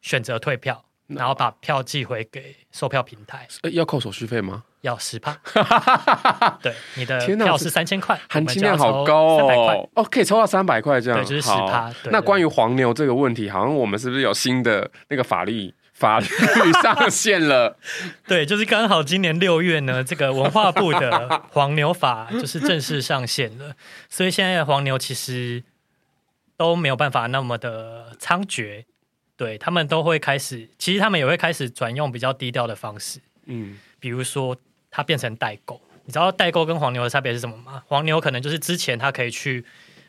[0.00, 3.48] 选择退票，然后把票寄回给售票平台。
[3.72, 4.64] 要扣手续费吗？
[4.82, 5.36] 要十趴。
[6.62, 9.88] 对，你的票是三千块，含金量好高哦。
[9.94, 11.92] 哦，可以抽到三百块这样，对，就是十趴。
[12.10, 15.74] 那关于黄牛这个问题，好像我们是不是有新的那个法律？
[15.92, 16.26] 法律
[16.82, 17.78] 上线了，
[18.26, 23.76] 对，就是刚好今年六月呢，这个文化部的黄牛法就是正式上线了，
[24.08, 25.62] 所以现在的黄牛其实
[26.56, 28.84] 都没有办法那么的猖獗，
[29.36, 34.56] 对，他们都会开始，其实他们也会开始转用比较低调的方式，嗯，比如说
[34.92, 37.82] 他变成代购，你知道代购跟黄牛的差别是什么吗？
[37.86, 39.64] 黄牛可能就是之前他可以去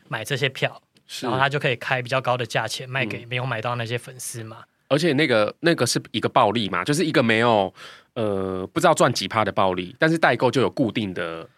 [0.08, 0.80] 买这些票，
[1.22, 4.64] 然后他就可以开比较高的价钱卖给没有买到那些粉丝嘛。
[4.88, 7.72] 而且那个那个是一个暴利嘛，就是一个没有
[8.12, 11.48] 呃不知道赚几趴的暴利，但是代购就有固定的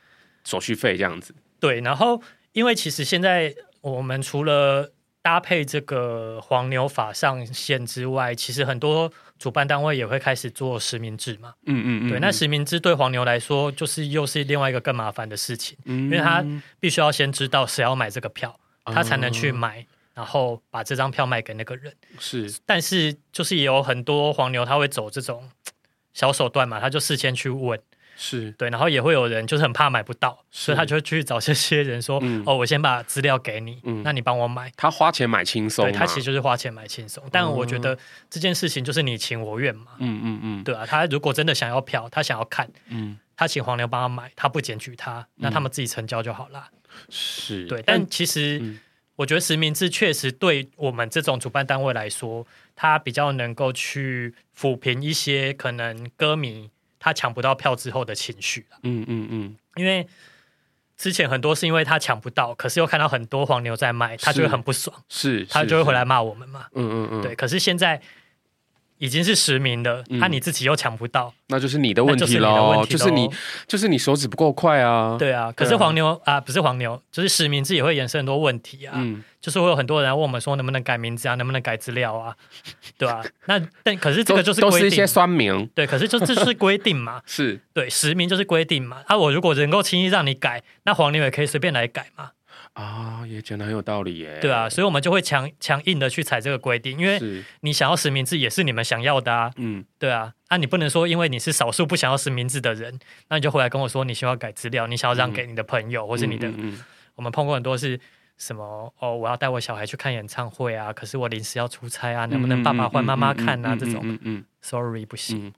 [0.44, 1.34] 手续费这样子。
[1.58, 11.54] 对，然后因为其实现在我们除了搭配这个黄牛法上线之外，其实很多主办单位也会开始做实名制嘛。
[11.66, 12.10] 嗯嗯嗯。
[12.10, 16.44] 对，那实名制对黄牛来说，就是又是另外一个更麻烦的事情，嗯，因为他
[16.80, 19.80] 必须要先知道谁要买这个票，他才能去买。
[19.80, 25.50] 嗯然后把这张票卖给那个人，是，但是就是也有很多黄牛他会走这种
[26.14, 27.78] 小手段嘛，他就事先去问，
[28.16, 28.50] 是。
[28.52, 37.96] 对，然后也会有人就是很怕买不到，所以他就会去找这些人说，嗯、哦，我先把资料给你，嗯、那你帮我买，他花钱买轻松，对，他其实就是花钱买轻松，但我觉得
[38.28, 46.68] 这件事情就是你情我愿嘛，嗯嗯嗯，对啊，他如果真的想要票，他想要看，嗯，他请黄牛帮他买，他不检举他，那他们自己成交就好了，
[47.08, 47.66] 是。
[47.66, 48.58] 对，但其实。
[48.62, 48.80] 嗯。
[49.16, 56.68] 我觉得实名制确实对我们这种主办单位来说，他比较能够去抚平一些可能歌迷
[56.98, 58.66] 他抢不到票之后的情绪。
[58.82, 60.06] 嗯嗯嗯，因为
[60.96, 66.66] 之前很多是因为他抢不到，可是又看到很多黄牛在卖，他就会很不爽，是，他就会回来骂我们嘛。
[66.74, 67.34] 嗯嗯嗯，对。
[67.34, 68.00] 可是现在
[68.98, 72.84] 已经是实名的，那、嗯、你自己又抢不到，那就是你的问题喽。
[72.86, 73.28] 就是你，
[73.66, 75.16] 就是你手指不够快啊。
[75.18, 78.94] 对啊，可是黄牛啊，啊，不是黄牛，就是实名制也会衍生很多问题啊。
[78.96, 82.34] 嗯，就是会有很多人问我们说，能不能改名字啊，能不能改资料啊，
[82.96, 83.24] 对吧、啊？
[83.46, 87.20] 那但可是这个就是都是一些酸名，对，可是就这是规定嘛。
[87.26, 89.02] 是对，实名就是规定嘛。
[89.06, 92.30] 啊，我如果能够轻易让你改，那黄牛也可以随便来改嘛。
[92.76, 94.38] 啊，也讲得很有道理耶。
[94.38, 97.18] 对啊，所以我们就会强强硬的去踩这个规定，因为
[97.60, 99.50] 你想要实名制也是你们想要的啊。
[99.56, 106.48] 嗯，对啊，啊，你不能说因为你是少数不想要实名制的人，那你就回来跟我说你需要改资料，你想要让给你的朋友、嗯、或是你的。
[106.48, 106.84] 嗯嗯嗯、
[107.14, 107.98] 我们碰过很多是
[108.38, 113.76] 什么哦，我要带我小孩去看演唱会啊，可是我临时要出差啊，能不能爸爸换妈妈看啊？
[113.78, 114.44] 这种，嗯嗯。
[114.60, 115.52] Sorry，不行、嗯。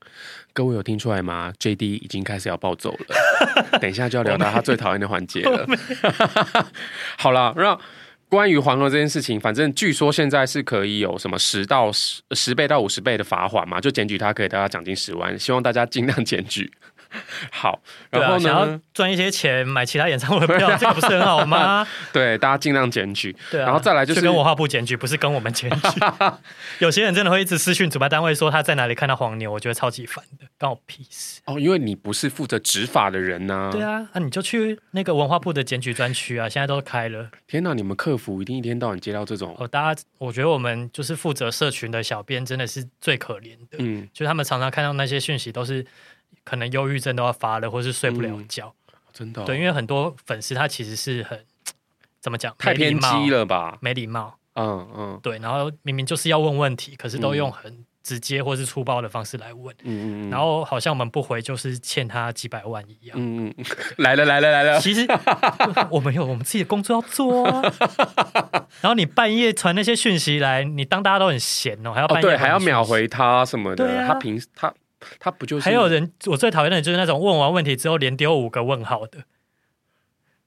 [0.52, 5.66] 各位有听出来吗？JD 已经开始要暴走了， 等一下就要聊到他最讨厌的环节了。
[7.16, 7.78] 好了，那
[8.28, 16.70] 关于黄牛这件事情，反正据说现在是可以有什么十到十十倍到五十倍的罚款嘛，就检举他可以得到奖金十万，希望大家尽量检举。
[17.50, 21.86] 好，然后呢，啊、想要赚一些钱买其他演唱会的票， 这个不是很好吗？
[22.12, 23.34] 对，大家尽量检举。
[23.50, 26.00] 对、啊，然后再来就是跟文化部检举，不是跟我们检举。
[26.78, 31.40] 有些人真的会一直私讯主办单位说他在哪里看到黄牛，我觉得超级烦的，关我屁事。
[31.46, 33.70] 哦，因为你不是负责执法的人呐、啊。
[33.70, 37.30] 对啊，那、啊、你就去那个文化部的检举专区啊，现在都开了。
[37.46, 39.56] 天哪，你们客服一定一天到晚接到这种。
[39.58, 43.78] 哦，大家，我觉得我们就是负责社群的小编，真的是最可怜的。
[43.78, 45.84] 嗯，就是他们常常看到那些讯息都是。
[46.48, 49.44] 可能忧郁症都要发了，或是睡不了觉，嗯、真的、哦。
[49.44, 51.38] 对，因为很多粉丝他其实是很
[52.22, 53.76] 怎么讲，太偏激了吧？
[53.82, 54.38] 没礼貌。
[54.54, 55.20] 嗯嗯。
[55.22, 59.76] 对，然后明明就是要问问题，可是都用很直接或是粗暴的方式来问。
[59.82, 60.30] 嗯嗯。
[60.30, 63.14] 然后好像我们不回就是欠他几百万一样。
[63.20, 63.64] 嗯嗯。
[63.98, 64.80] 来了来了来了。
[64.80, 65.06] 其实
[65.92, 67.60] 我们有我们自己的工作要做啊。
[68.80, 74.00] 然后你半夜传那些讯息来，你当大家都很闲哦，还要半夜、哦、对，还要秒回他什么的。
[74.00, 74.08] 啊。
[74.08, 74.72] 他平时他。
[75.18, 75.64] 他不就是？
[75.64, 79.18] 还有人，我最讨厌的就是那种问完问题之后连丢五个问号的，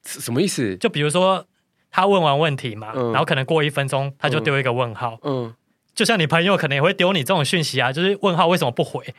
[0.03, 0.75] 什么意思？
[0.77, 1.45] 就比如说
[1.89, 5.55] 他问完问题嘛，嗯、然后可能过一分钟他就丢一个问号，嗯，嗯
[5.93, 9.13] 就像你朋友可能也会丢你这种讯息啊，就是问号为什么不回？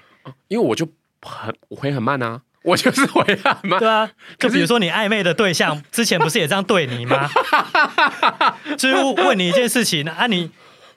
[0.48, 0.86] 因为我就
[1.22, 3.78] 很我回很慢啊，我就是回很慢。
[3.78, 7.28] 对啊，就比如说你暧昧的对象之前不是也这样对你吗？
[8.78, 10.50] 就是问你一件事情啊，你。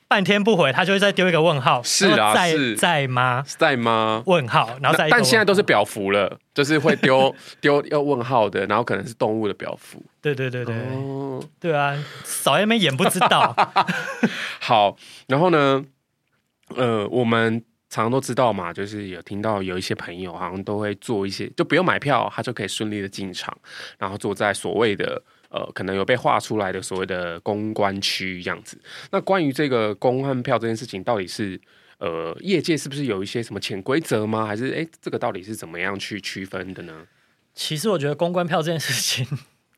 [0.08, 1.82] 半天不回，他就会再丢一个问号。
[1.84, 3.44] 是啊，在是在吗？
[3.46, 4.22] 在吗？
[4.28, 5.10] 问号，然后再。
[5.10, 10.02] 但现在都是表符了，就是会丢 丢要问号的，然后可能是动物的表符。
[10.22, 13.56] 对对对对，哦、对啊，少在那边演不知道。
[14.62, 14.96] 好，
[15.28, 15.84] 然后呢？
[16.76, 23.56] 呃，我们常常都知道嘛，就是有听到有一些朋友好像都会做一些，就不用买票，他就可以顺利的进场，
[23.98, 25.22] 然后坐在所谓的。
[25.56, 28.78] 呃，可能有被画出来的所谓的公关区这样子。
[29.10, 31.58] 那关于这个公关票这件事情，到底是
[32.00, 34.46] 呃业界是不是有一些什么潜规则吗？
[34.46, 37.08] 还是哎，这个到底是怎么样去区分的呢？
[37.54, 39.26] 其实我觉得公关票这件事情，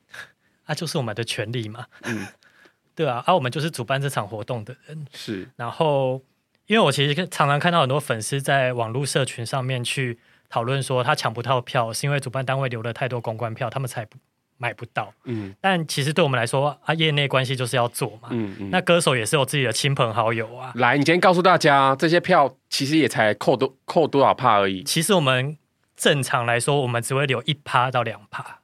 [0.66, 1.86] 啊，就是我们的权利嘛。
[2.02, 2.26] 嗯，
[2.96, 5.06] 对啊，啊，我们就是主办这场活动的人。
[5.14, 5.48] 是。
[5.58, 6.24] 然后，
[6.66, 10.18] 因为我其实常常看到很多粉丝在网络社群上面去
[10.50, 14.18] 讨论说，他抢不到票是因为主办单位留了太多公关票，他们才不。
[14.58, 20.72] 买不到，嗯，但其实对我们来说啊，业内关系就是要做嘛，嗯嗯，那歌手也是有自己的亲朋好友啊。
[20.76, 24.84] 来，你今天告诉大家，这些票其实也才扣多扣多少帕而已。
[24.84, 25.58] 其实我们
[25.96, 28.60] 正常来说，我们只会留一趴到两趴。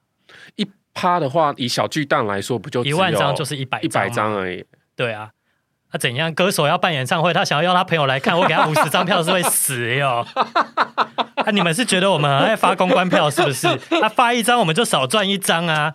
[0.55, 4.65] 一趴的话，以小巨蛋来说，不就一万张就是一百一百张而已。
[4.95, 5.33] 对啊，他、
[5.93, 6.33] 啊、怎样？
[6.33, 10.25] 歌手要办演唱会，他想要邀他朋友来看，我给他 五十张票是会死哟。
[11.35, 11.51] 啊！
[11.51, 13.67] 你们是觉得我们很爱发公关票是不是？
[13.89, 15.93] 他、啊、发一张我们就少赚一张啊！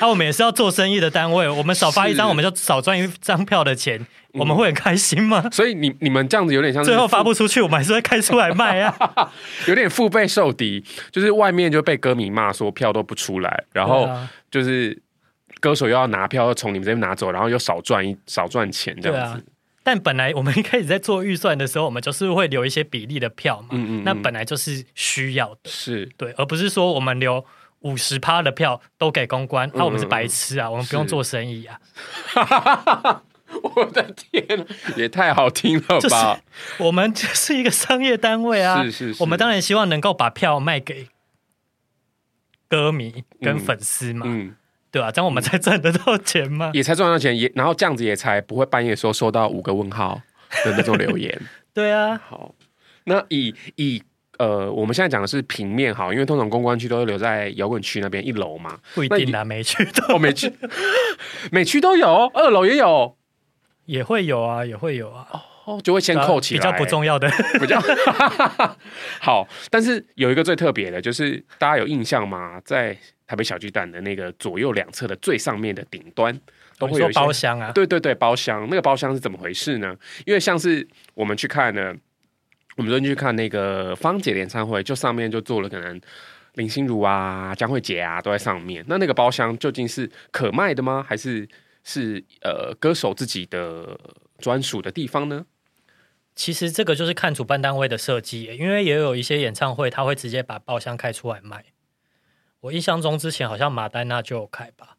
[0.00, 5.44] 那、啊、我们也是要做生意的单位，我们少发一张我们就少赚一张票的钱，我们会很开心吗？
[5.52, 9.30] 所以你你们这样子有点像最后发不出去，我们还是会开出来卖啊！
[9.68, 14.08] 有点腹背受敌，就是外面就被歌迷骂说票都不出来，然后
[14.50, 15.00] 就是
[15.60, 19.44] 歌手又要拿票，又从你们这边拿走，然后又少赚一少赚钱这样子。
[19.82, 23.68] 但本来我们一开始在做预算的时候，我们就是会留一些比例的票嘛。
[23.72, 27.44] 嗯嗯，那本来就是需要的，是对，而不是说我们留
[27.80, 31.80] 五十趴的票都给公关，那、我们是白痴啊，我们不用做生意啊。
[33.62, 35.98] 我的天，也太好听了吧！
[35.98, 36.16] 就是
[36.84, 41.08] 我们就是一个商业单位啊，是是是，我们当然希望能够把票卖给
[42.68, 44.26] 歌迷跟粉丝嘛。
[44.28, 44.54] 嗯。
[44.90, 46.70] 嗯对啊，这样我们才赚得到钱吗？
[46.74, 50.20] 也才赚到钱，也然后这样子也才不会半夜说收到五个问号
[50.64, 51.40] 的那种留言。
[51.72, 52.54] 对啊， 好，
[53.04, 54.02] 那以以
[54.38, 60.52] 呃，我们现在讲的是平面好，因为通常公关区都是留在摇滚区那边一楼嘛，不一定啊，每区 都，哦，每区
[61.52, 63.16] 每区都有，二楼也有，
[63.84, 65.26] 也会有啊，也会有啊。
[65.30, 67.30] 哦，哦，就会先扣起来，比较不重要的，
[67.60, 67.80] 比较
[69.20, 69.46] 好。
[69.70, 72.60] 但是有一个最特别的，就是大家有印象吗？
[72.64, 72.96] 在
[73.30, 76.36] 台北小巨蛋的那个左右两侧的最上面的顶端，
[76.80, 77.70] 都会有包厢啊。
[77.70, 78.66] 对对对，包厢。
[78.68, 79.96] 那个包厢是怎么回事呢？
[80.26, 81.94] 因为像是我们去看呢，
[82.76, 86.00] 我们昨天去看那个芳姐演唱会，就上面就坐了可能
[86.54, 88.84] 林心如啊、江蕙姐啊都在上面。
[88.88, 91.06] 那那个包厢究竟是可卖的吗？
[91.08, 91.48] 还是
[91.84, 93.96] 是呃歌手自己的
[94.40, 95.46] 专属的地方呢？
[96.34, 101.64] 其实这个就是看主办单位的设计，因为也有一些演唱会，他会直接把包厢开出来卖。
[102.60, 104.96] 我印象中之前好像马丹娜就有开吧。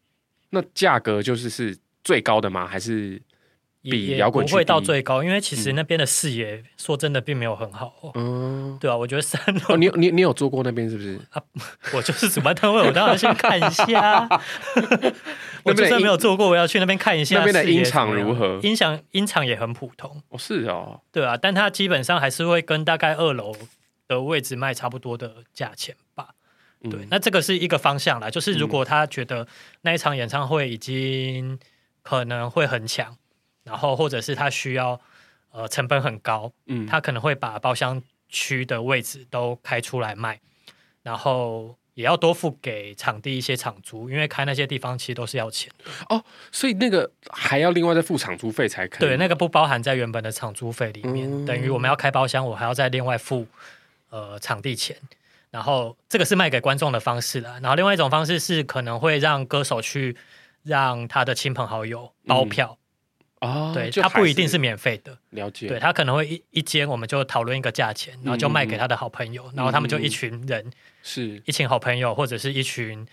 [0.50, 2.68] 那价格就是是最高的吗？
[2.68, 3.22] 还是
[3.84, 5.24] 比摇滚不会到最高？
[5.24, 8.12] 因为其实那边的视野、嗯、说真的并没有很好、哦。
[8.16, 9.78] 嗯，对啊，我觉得三楼、哦。
[9.78, 11.20] 你你你有坐过那边是不是？
[11.32, 11.42] 啊，
[11.94, 14.28] 我就是主办单位，我当然先看一下。
[15.64, 17.38] 我就算没有坐过，我要去那边看一下。
[17.38, 18.60] 那边的音场如何？
[18.64, 20.22] 音响音场也很普通。
[20.30, 21.00] 哦，是哦。
[21.12, 23.56] 对啊，但它基本上还是会跟大概二楼
[24.08, 26.01] 的位置卖差不多的价钱吧。
[26.90, 29.48] 对，嗯、那这个是一个方向啦，就是如果他觉得
[29.82, 31.60] 那一场演唱会已经
[32.02, 33.16] 可能会很强，
[33.64, 35.00] 然后或者是他需要
[35.52, 40.40] 呃成本很高，嗯，他可能会把包厢区的位置都开出来卖，
[41.04, 45.92] 然后也要多付给场地一些场租，因为开那些地方其实都是要钱的。
[46.10, 53.46] 哦，所以那个还要另外再付场租费才可以，对，那个不包含在原本的场租费里面，嗯、等于我们要开包厢，我还要再另外付
[54.10, 54.98] 呃场地钱。
[55.52, 60.16] 然后这个是卖给观众的方式了，然后另外一种方式是可能会让歌手去
[60.64, 62.78] 让他的亲朋好友包票
[63.40, 70.72] 啊，嗯、对，他不一定是免费的，了解，对，他可能会一一间我们就讨论一个价钱，然后就卖给他的好朋友，嗯、然后他们就一群人
[71.04, 73.06] 是一群好朋友或者是一群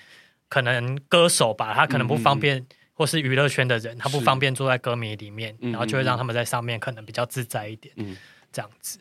[0.49, 8.17] 可能歌手吧，他可能不方便、嗯、或是娱乐圈的人，他不方便坐在歌迷里面，然后就会让他们在上面可能比较自在一点，嗯，
[8.53, 9.01] 这样子。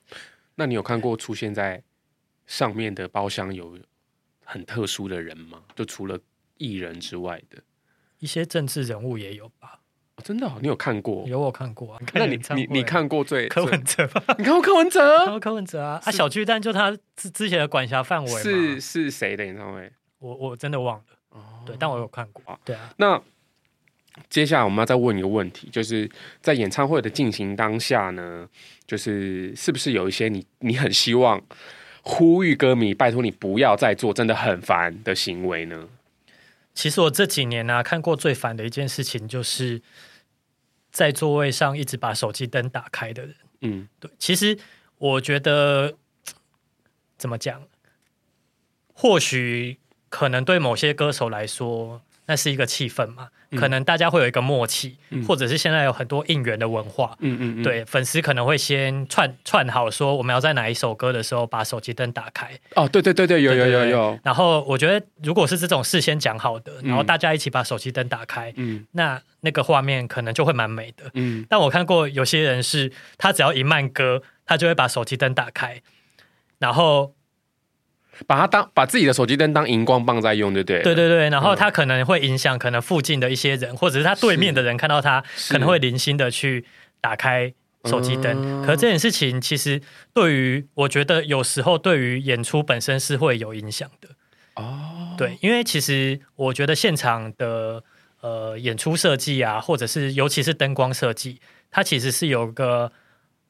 [0.56, 1.84] 那你有看过出现在？
[2.48, 3.78] 上面的包厢有
[4.44, 5.62] 很特殊的人吗？
[5.76, 6.18] 就除了
[6.58, 7.62] 艺人之外的
[8.20, 9.82] 一些政治人物也有吧？
[10.16, 11.28] 哦、真的、哦，你有看过？
[11.28, 12.02] 有我看过啊。
[12.16, 14.24] 那你你你看过最柯文哲吗？
[14.40, 15.18] 你看过柯文哲？
[15.26, 16.02] 看过柯文哲啊！
[16.04, 19.92] 是啊，小巨蛋就他之之前的管辖范围是是谁的演唱会？
[20.18, 21.04] 我我真的忘了。
[21.30, 22.44] 哦，对，但我有看过。
[22.52, 22.92] 啊对啊。
[22.98, 23.22] 那
[24.28, 26.10] 接下来我们要再问一个问题，就是
[26.42, 28.50] 在演唱会的进行当下呢，
[28.88, 31.40] 就是是不是有一些你你很希望？
[32.10, 35.90] 呼吁歌迷，拜托你不要再做真的很烦的行为呢。
[36.74, 39.82] 其实我这几年呢、啊，看过最烦的一件事情，就是
[40.90, 43.36] 在座位上一直把手机灯打开的人。
[43.60, 44.10] 嗯，对。
[44.18, 44.58] 其实
[44.98, 45.96] 我觉得
[47.18, 47.62] 怎么讲，
[48.94, 49.78] 或许
[50.08, 53.30] 可能对某些歌手来说，那是一个气氛嘛。
[53.52, 62.50] 可能大家会有一个默契，嗯、或者是现在有很多应援的文化，嗯嗯，嗯对，粉丝可能会先串串好说我们要在哪一首歌的时候把手机灯打开。
[62.76, 64.20] 哦，对对对对，有有有有。
[64.24, 71.10] 然后我觉得如果是这种事先讲好的，然后大家一起把手机灯打开，嗯，那那个画面可能就会蛮美的。
[71.14, 75.82] 嗯，但我看过有些人是，他只要一慢歌，他就会把手机灯打开，
[76.60, 77.17] 然后。
[78.26, 80.82] 把它当把自己的手机灯当荧光棒在用，对不对？
[80.82, 86.66] 对对对，然后他可能会影响可能附近的一些人，嗯、或者是他对面的人看到他，可能会零星的去
[87.00, 87.54] 打开
[87.86, 88.64] 手机灯。
[88.64, 89.82] 嗯、可是这件事情其实
[90.14, 94.10] 对于我觉得有时候对于演出本身是会有影响的
[94.56, 95.16] 哦。
[95.18, 97.84] 对，因为其实我觉得现场的
[98.22, 101.40] 呃演出设计啊，或者是尤其是灯光设计，
[101.70, 102.92] 它其实是有个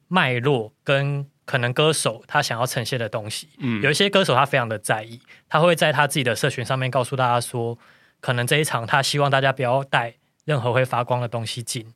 [0.08, 1.26] 脉络跟。
[1.48, 5.18] 可能歌手他想要呈现的东西，嗯，有一些歌手他非常的在意，
[5.48, 7.78] 他会在他自己的社群上面告诉大家说，
[8.20, 11.86] 可能这一场他希望大家不要带任何会发光的东西进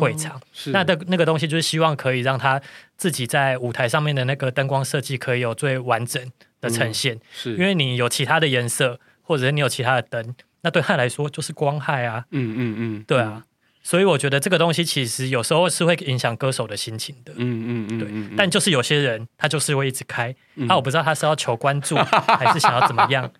[0.00, 0.70] 会场，嗯、是。
[0.72, 2.60] 那的那个东西就是希望可以让他
[2.96, 6.20] 自己在舞台上面的那个灯光设计可以有最完整
[6.60, 7.52] 的呈现，嗯、是。
[7.52, 13.44] 因为你有其他的颜色，或者是你有其他的灯，那对他来说就是光害啊，嗯嗯嗯，嗯对啊。
[13.86, 18.36] 所以我觉得这个东西其实有时候是会影响歌手的心情的，嗯嗯嗯，对。
[18.36, 21.94] 但就是有些人他就是会一直开，那我不知道他是要求关注
[22.26, 23.30] 还是想要怎么样。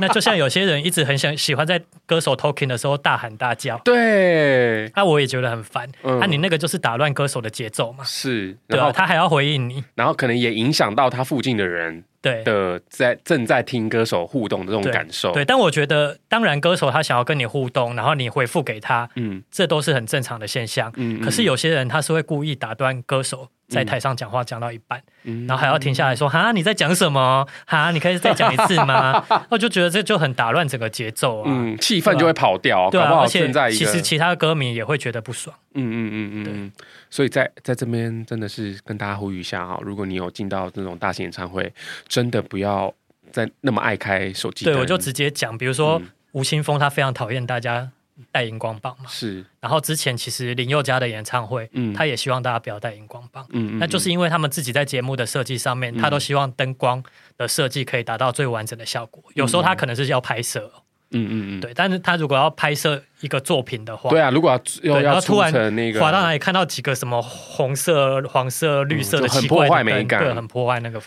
[0.00, 4.90] 那就像有些人一直很想喜欢在歌手 talking 的时候大喊大叫，对。
[4.96, 5.88] 那我也觉得很烦。
[6.02, 8.02] 那你那个就是打乱歌手的节奏嘛？
[8.04, 12.02] 是，对啊，他还要回应你，然后可能也影响到他附近的人。
[12.26, 15.44] 对的，在正在听歌手互动的这种感受，对，对。
[15.44, 20.92] 但我觉得，当然，歌手他想要跟你互动，然后你回复给他，嗯，这都是很正常的现象。
[20.96, 27.46] 嗯，可是有些人他是会故意打断歌手在台上讲话讲到一半，嗯然后还要停下来说：“哈，你在讲什么？
[27.66, 35.56] 哈，你可以再讲一次吗？” 我就觉得这就很打乱整个节奏啊，嗯，气氛就会跑掉，对而且其实其他歌迷也会觉得不爽。
[35.74, 41.72] 嗯嗯嗯嗯对，所以在在这边真的是跟大家呼吁一下哈，如果你有进到这种大型演唱会，
[42.06, 42.92] 真的不要
[43.32, 44.64] 再那么爱开手机。
[44.64, 47.90] 对，我就直接讲，比如说嗯吴青峰，他非常讨厌大家
[48.32, 49.08] 带荧光棒嘛。
[49.08, 53.46] 是，然后之前其实林宥嘉的演唱会，嗯他也希望大家不要带荧光棒。
[53.50, 57.02] 嗯那就是因为他们自己在节目的设计上面，他都希望灯光
[57.36, 59.22] 的设计可以达到最完整的效果。
[59.34, 60.72] 有时候他可能是要拍摄，
[61.10, 71.00] 嗯嗯嗯，对，但是他如果要拍摄一个作品的话，对啊，如果要对，要突然成那个滑到哪里看到几个什么红色、黄色、绿色的嗯很奇怪的破坏美感对，很破坏那个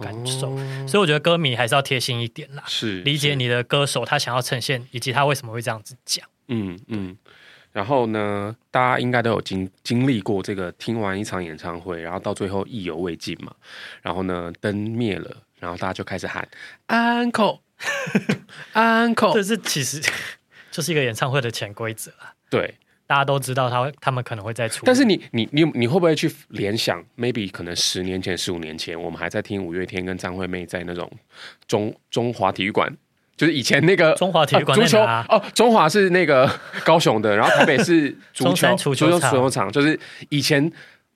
[0.00, 0.50] 感受。
[0.50, 6.26] 哦所以我觉得歌迷还是要贴心一点啦，是理解你的歌手他想要呈现，以及他为什么会这样子讲。
[6.48, 7.16] 嗯嗯，
[7.72, 13.54] 然后呢，大家应该都有经经历过这个，听完一场演唱会，然后到最后意犹未尽嘛，
[14.02, 16.46] 然后呢灯灭了，然后大家就开始喊
[16.88, 17.60] uncle
[18.74, 20.00] uncle，这是其实
[20.70, 22.74] 就是一个演唱会的潜规则啊，对。
[23.06, 31.12] 大家都知道他会他们可能会再出，但是你你你你会不会去联想？maybe 可能十年前、十五年前，我们还在听五月天跟张惠妹在那种
[31.68, 32.90] 中中华体育馆，
[33.36, 36.48] 就是以前那个中华体育馆呃足球哦，中华是那个
[36.84, 39.30] 高雄的，然后台北是 足球足球场。
[39.30, 40.70] 足球场，就是以前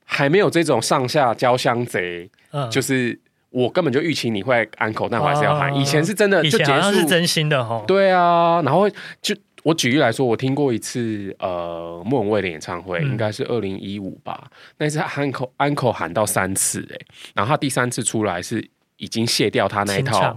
[0.05, 2.69] 还没有这种上下交相贼，嗯。
[2.71, 3.19] 就是
[3.51, 5.73] 我根本就预期你会安口，但我还是要喊。
[5.73, 8.89] 哦以前是真的以就结束，前是真心的哈，对啊，然后
[9.23, 13.07] 就我举例来说，我听过一次呃莫文蔚的演唱会，嗯。
[13.11, 14.51] 应该是二零一五吧。
[14.79, 16.99] 那次安口安口喊到三次哎、
[17.35, 18.67] 然后他第三次出来是
[18.97, 20.37] 已经卸掉他那一套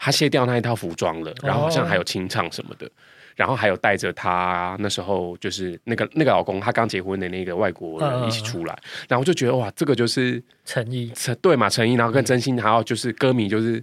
[0.00, 2.90] 他卸掉那一套服装了，然后好像还有清唱什么的。
[3.36, 8.78] 然后还有带着他那时候就是那个那个老公，他刚结婚的那个外国人一起出来，
[9.08, 11.10] 然后就觉得哇，这个就是诚意。
[11.14, 13.82] 诚对嘛，诚意，然后跟真心，还有就是歌迷就是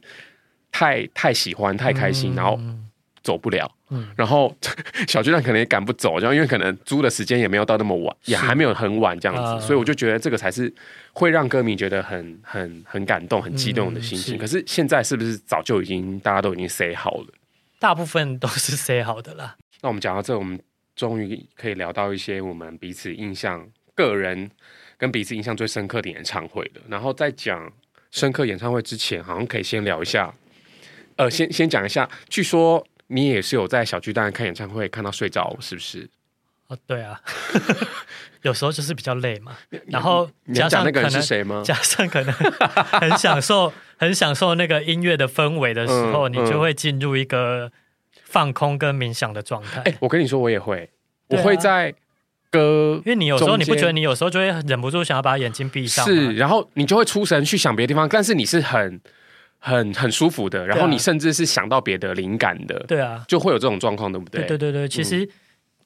[0.72, 2.59] 太太喜欢太开心，然后
[3.24, 4.54] 走不了，嗯然后
[5.08, 10.74] 小巨蛋可能也赶不走，就因为可能租的时间也没有到那么晚，也还没有很晚这样子，啊所以我就觉得这个才是
[11.14, 14.38] 会让歌迷觉得很很很感动、很激动的心情。
[14.38, 17.28] 可是现在是不是早就已经大家都已经 say 好了？
[17.80, 19.56] 大部分都是 say 好的啦。
[19.82, 20.60] 那我们讲到这，我们
[20.96, 23.66] 终于可以聊到一些我们彼此印象、
[23.96, 24.50] 个人
[24.98, 26.82] 跟彼此印象最深刻的演唱会了。
[26.90, 27.72] 然后在讲
[28.10, 30.34] 深刻演唱会之前，好像可以先聊一下，
[31.18, 36.10] 呃，先先讲一下，据说你也是有在小巨蛋看演唱会看到睡着，是不是？
[36.68, 37.22] 哦，对啊，
[38.43, 41.62] 有时候就是比较累嘛，然后你要讲那个加上可能人是谁吗？
[41.66, 47.72] 加上可能很享受、 很享受那个音乐的氛围的时候，嗯你就会进入一个
[48.26, 49.82] 放空跟冥想的状态。
[49.86, 50.89] 哎、我跟你说，我也会，
[51.30, 51.93] 我会在
[52.51, 58.99] 歌因为你有时候你不觉得你有时候就会忍不住想要把眼睛闭上是，然后你就会出神去想别的地方，但是你是很
[59.60, 64.41] 很很舒服的，然后你甚至是想到别的灵感的，对啊，就会有这种状况，对不对？
[64.45, 65.28] 对对对对，其实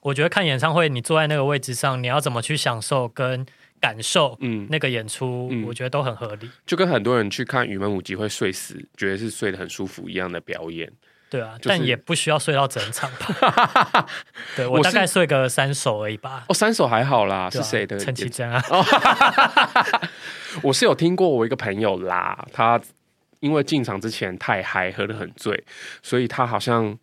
[0.00, 3.44] 我觉得看演唱会，你坐在那个位置上，你要怎么去享受跟
[3.80, 6.48] 感受嗯，那个演出，嗯我觉得都很合理。
[6.66, 10.90] 就跟很多人去看雨门舞集会睡死，觉得是睡得很舒服一样的表演。
[11.30, 14.06] 对啊，就是但也不需要睡到整场吧。
[14.54, 16.44] 对我大概睡个三首而已吧。
[16.48, 17.98] 哦，三首还好啦，啊是谁的？
[17.98, 18.62] 陈绮贞啊，
[20.62, 22.78] 我是有听过我一个朋友啦，他
[23.42, 25.64] 因为进场之前太嗨，喝得很醉，
[26.00, 26.96] 所以他好像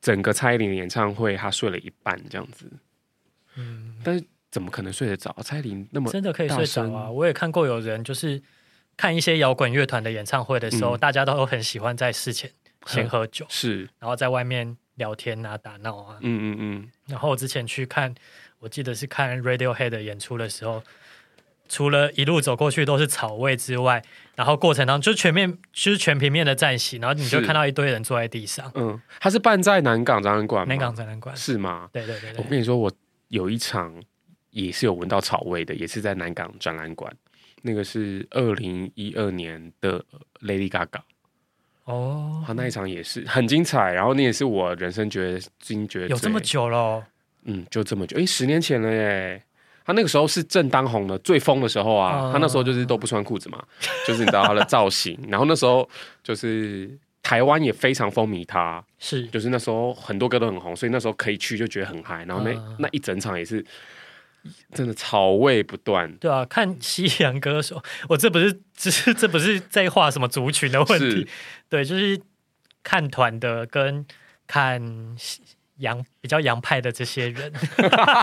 [0.00, 2.70] 整个蔡依林的演唱会他睡了一半这样子。
[3.56, 5.34] 嗯，但是怎么可能睡得着？
[5.42, 7.10] 蔡依林那么真的可以睡着啊！
[7.10, 8.40] 我也看过有人就是
[8.96, 12.48] 看一些摇滚乐团的演唱会的时候，嗯大家都很喜欢在事前
[12.86, 16.18] 先喝酒，是，然后在外面聊天啊、打闹啊。
[16.20, 18.14] 嗯嗯嗯，然后我之前去看，
[18.60, 20.80] 我记得是看 Radiohead 的演出的时候，
[21.68, 24.02] 除了一路走过去都是草味之外，
[24.34, 28.70] 然后过程当中就全面就是全平面的站席，然后你就看到一堆人坐在地上。
[28.74, 31.88] 嗯，他是办在南港展览馆吗，南港展览馆，是吗？
[31.92, 32.92] 对对对对，我跟你说，我
[33.28, 33.94] 有一场
[34.50, 37.12] 也是有闻到草味的，也是在南港展览馆。
[37.62, 40.04] 那个是二零一二年的
[40.42, 41.00] Lady Gaga，
[41.84, 43.94] 哦，他那一场也是很精彩。
[43.94, 47.04] 然后那也是我人生觉得最近觉有这么，久了哦，
[47.44, 49.42] 嗯，就这么久，诶，十年前了耶。
[49.84, 52.18] 他那个时候是正当红的、最疯的时候啊。
[52.18, 53.62] 哦他那时候就是都不穿裤子嘛，
[54.06, 55.18] 就是你知道他的造型。
[55.28, 55.88] 然后那时候
[56.22, 56.90] 就是
[57.22, 62.24] 台湾也非常风靡他，是就是那时候很多歌都很红，所以那时候可以去就觉得很嗨。
[62.24, 63.64] 然后那、嗯那一整场也是
[64.72, 66.12] 真的草味不断。
[66.16, 71.28] 对啊，看西洋歌手，我这不是只是这不是在画什么族群的问题是，
[71.68, 72.20] 对，就是
[72.82, 74.04] 看团的跟
[74.46, 74.82] 看
[75.84, 77.52] 洋比较洋派的这些人，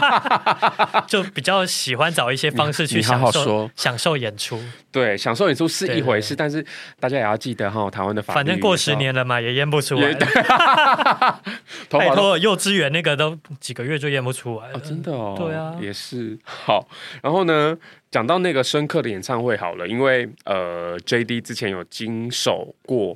[1.07, 4.61] 就比较喜欢找一些方式去享受享受演出。
[4.91, 6.65] 对，享受演出是一回事，但是
[6.99, 10.13] 大家也要记得哈，台湾的法律反正过十年了嘛，也验不出来。
[11.89, 16.87] 拜托，幼稚园那个都几个月就验不出来了，哦，真的哦，对啊，也是好。
[17.21, 17.77] 然后呢，
[18.09, 23.15] 讲到那个深刻的演唱会好了，因为呃，JD 之前有经手过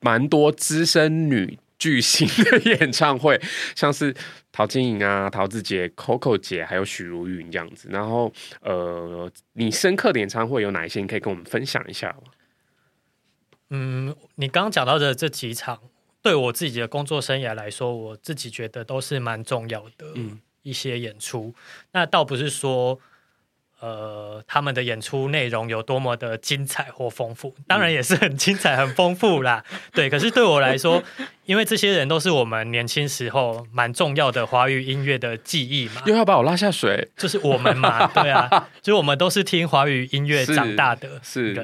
[0.00, 1.58] 蛮多资深女。
[1.80, 3.40] 巨星的演唱会，
[3.74, 4.14] 像是
[4.52, 7.88] 陶晶莹啊、陶子姐、Coco 姐，还有许茹芸这样子。
[7.90, 11.00] 然后，呃，你深刻的演唱会有哪一些？
[11.00, 12.32] 你可以跟我们分享一下吗？
[13.70, 15.80] 嗯，你刚刚讲到的这几场，
[16.22, 20.06] 对我自己的工作生涯来说，我自己觉得都是蛮重要的
[20.62, 21.54] 一些演出。
[21.56, 21.62] 嗯、
[21.92, 23.00] 那倒不是说。
[23.80, 29.64] 呃，他们的演出内容有多么的精彩或丰富，当然也是很精彩、很丰富啦。
[29.92, 31.02] 对，可是对我来说，
[31.46, 36.02] 因为这些人都是我们年轻时候蛮重要的华语音乐的记忆嘛。
[36.04, 41.54] 又要把我拉下水，就是我们嘛， 对啊，就是我们都是听华语音乐长大的人，是，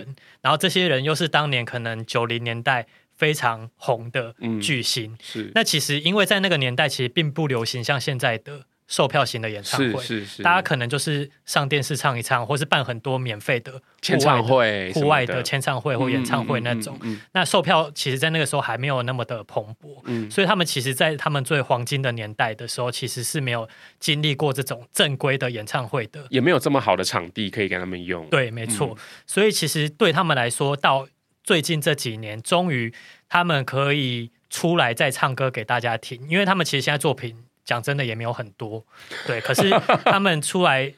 [0.40, 5.12] 然后这些人又是当年可能九零年代非常红的巨星。
[5.12, 8.64] 嗯、是，那其实因为在那个年代，其实并不流行像现在的。
[8.86, 16.96] 售票型的演唱会，是是是，大家可能就是上电视唱一唱，或是办很多免费的签唱会、户外的签唱会或演唱会那种。
[17.02, 23.68] 嗯嗯嗯嗯、那售票其实，在那个时候还没有那么的蓬勃，嗯、所以他们其实，在他们最黄金的年代的时候，其实是没有
[23.98, 28.28] 经历过这种正规的演唱会的，也没有这么好的场地可以给他们用。
[28.28, 28.94] 对，没错。
[28.96, 31.08] 嗯、所以其实对他们来说，到
[31.42, 32.94] 最近这几年，终于
[33.28, 37.45] 他们可以出来再唱歌给大家听，因为他们其实现在作品。
[37.66, 38.82] 讲真的也没有很多，
[39.26, 39.68] 对，可是
[40.06, 40.94] 他们出来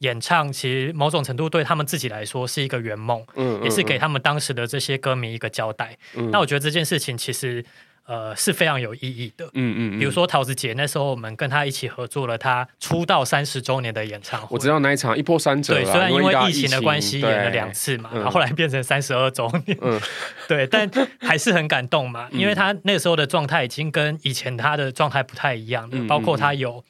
[0.00, 5.96] 演唱，其实某种程度对他们自己来说是一个圆梦，嗯，也是给他们当时的这些歌迷一个交代。
[6.14, 7.64] 嗯，那我觉得这件事情其实。
[8.06, 9.44] 呃，是非常有意义的。
[9.54, 14.48] 嗯嗯，嗯比如说桃子姐那时候，我们跟她一起合作了她出道三十周年的演唱会。
[14.50, 15.74] 我知道那一场一波三折。
[15.74, 19.78] 对，虽然因为疫情的关系演了两次嘛，然后后来变成三十二周年。
[19.80, 20.00] 嗯，
[20.48, 20.90] 对，但
[21.20, 26.84] 还是很感动嘛，因为她那时候的状态已经跟以前她的状态不太一样了，嗯、包括她有。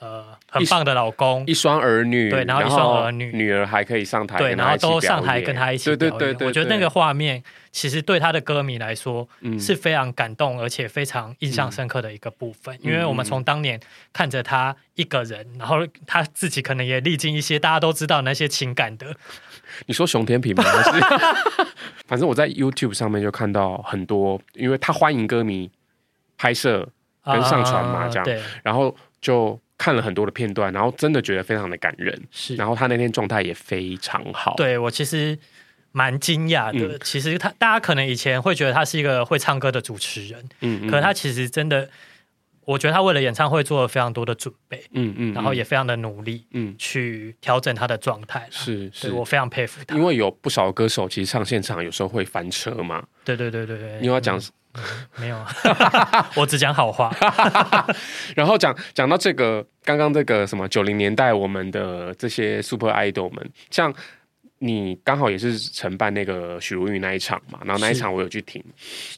[0.00, 6.18] 呃，很棒的老公，一双儿女，对，然后一双儿女，女儿还可以上台，对，然后都上台跟他一起表演。
[6.18, 9.28] 对对对，我觉得那个画面，其实对他的歌迷来说，
[9.58, 12.74] 是非常感动，而且非常印象深刻的一个部分。
[12.80, 13.78] 因为我们从当年
[14.10, 19.14] 看着他一个人，然后他自己可能也历经一些大家都知道那些情感的。
[19.84, 20.64] 你说熊天平吗？
[22.08, 25.70] 反正我在 YouTube 上面就看到很多，因为他欢迎歌迷
[26.38, 26.88] 拍摄
[27.22, 29.60] 跟上传嘛，这样，然后就。
[29.80, 32.14] 看了很多的片段，然后真的觉得非常的感人。
[32.30, 34.52] 是，然后他那天状态也非常好。
[34.58, 35.38] 对，我其实
[35.92, 36.98] 蛮惊讶的。
[36.98, 41.88] 嗯、其实他大家可能以前会觉得他是一个会唱歌的主持人，嗯，嗯，可是他其实真的，
[42.66, 48.46] 我觉得他为了演唱会做了非常多的准备，嗯嗯，嗯，然后也非常的努力，嗯，去调整他的状态。
[48.50, 49.96] 是，是我非常佩服他。
[49.96, 53.02] 因为有不少歌手其实唱现场有时候会翻车嘛。
[53.24, 54.38] 对对对对对，你要讲。
[55.18, 55.44] 没有，
[56.36, 57.10] 我只讲好话。
[58.36, 63.92] 然后讲讲到这个，刚刚这个什么九零年代我们的这些 super idol 们，像
[64.58, 68.62] 你刚好也是承办那个许茹芸那一场嘛，然后那一场我有去听，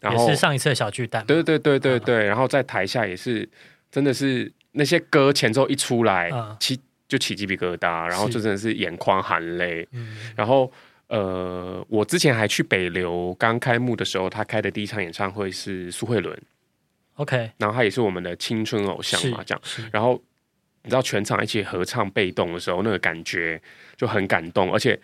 [0.01, 3.49] 然后也是上一次的小巨蛋，对对对对对，然后在台下也是
[3.91, 10.73] 真的是那些歌前奏一出来，起就起鸡皮疙瘩，然后就真的是眼眶含泪，嗯、然后。
[11.13, 16.35] 呃，我之前还去北流刚开幕的时候，他开的第一场演唱会是苏慧伦
[17.17, 20.19] ，OK，然后他也是我们的青春偶像嘛，这样，然后
[20.83, 23.61] 你知道全场一起合唱《被动》的时候，那个感觉
[23.95, 24.99] 就很感动，而且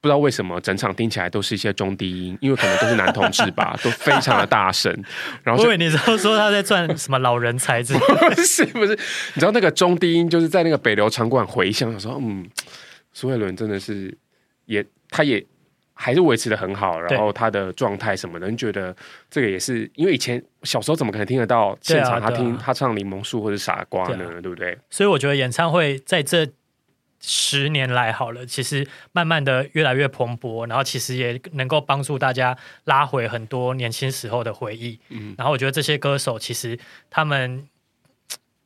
[0.00, 4.92] 不知道为什么整场听起来都是一些中低音，因为可能都是男同志吧，都非常的大声。
[5.44, 8.92] 然后我以为你知道说他在赚什么老人才子，不是不是，
[9.34, 12.44] 你知道那个中低音就是在那个北流场馆回响的时候，嗯，
[13.12, 14.12] 苏慧伦真的是
[14.64, 14.84] 也。
[15.14, 15.46] 他也
[15.94, 18.94] 还是维持的很好，然后他的状态什么的，你觉得
[19.30, 24.42] 这个也是因为以前小时候怎么可能听得到现场他听他唱《柠檬树》或者《傻瓜》呢？
[24.42, 24.76] 对不对？
[24.90, 26.48] 所以我觉得演唱会在这
[27.20, 34.98] 十年来好了，其实慢慢的越来越蓬勃，然后其实也能够帮助大家拉回很多年轻时候的回忆。
[35.10, 36.76] 嗯，然后我觉得这些歌手其实
[37.08, 37.68] 他们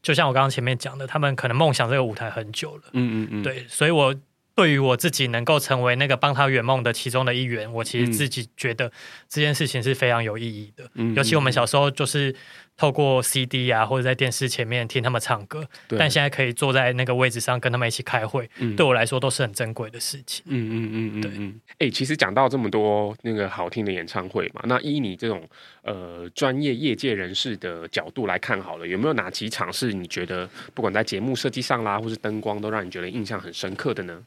[0.01, 2.85] 就像我刚刚前面讲的，他们可能梦想这个舞台很久了。
[2.95, 4.15] 嗯嗯嗯，对，所以我。
[4.59, 8.91] 对于我自己能够成为那个帮他圆梦的其中的一员，我其实自己觉得
[9.29, 10.91] 这件事情是非常有意义的。
[10.95, 12.35] 嗯、尤其我们小时候就是
[12.77, 20.45] 透过 CD 啊，或者在电视前面听他们唱歌，对但现在可以坐在那个位置上跟他们一起开会，嗯对我来说都是很珍贵的事情。
[20.49, 21.61] 嗯嗯嗯嗯，对嗯。
[21.79, 25.49] 哎、其实讲到这么多那个好听的演唱会嘛，那依你这种
[25.83, 34.21] 呃专业业界人士的角度来看好了，有没有哪几场是你觉得不管在节目设计上啦，或是灯光，都让你觉得印象很深刻的呢？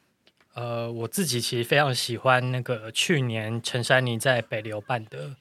[0.54, 5.36] 呃，我自己其实非常喜欢那个去年陈珊妮在北流办的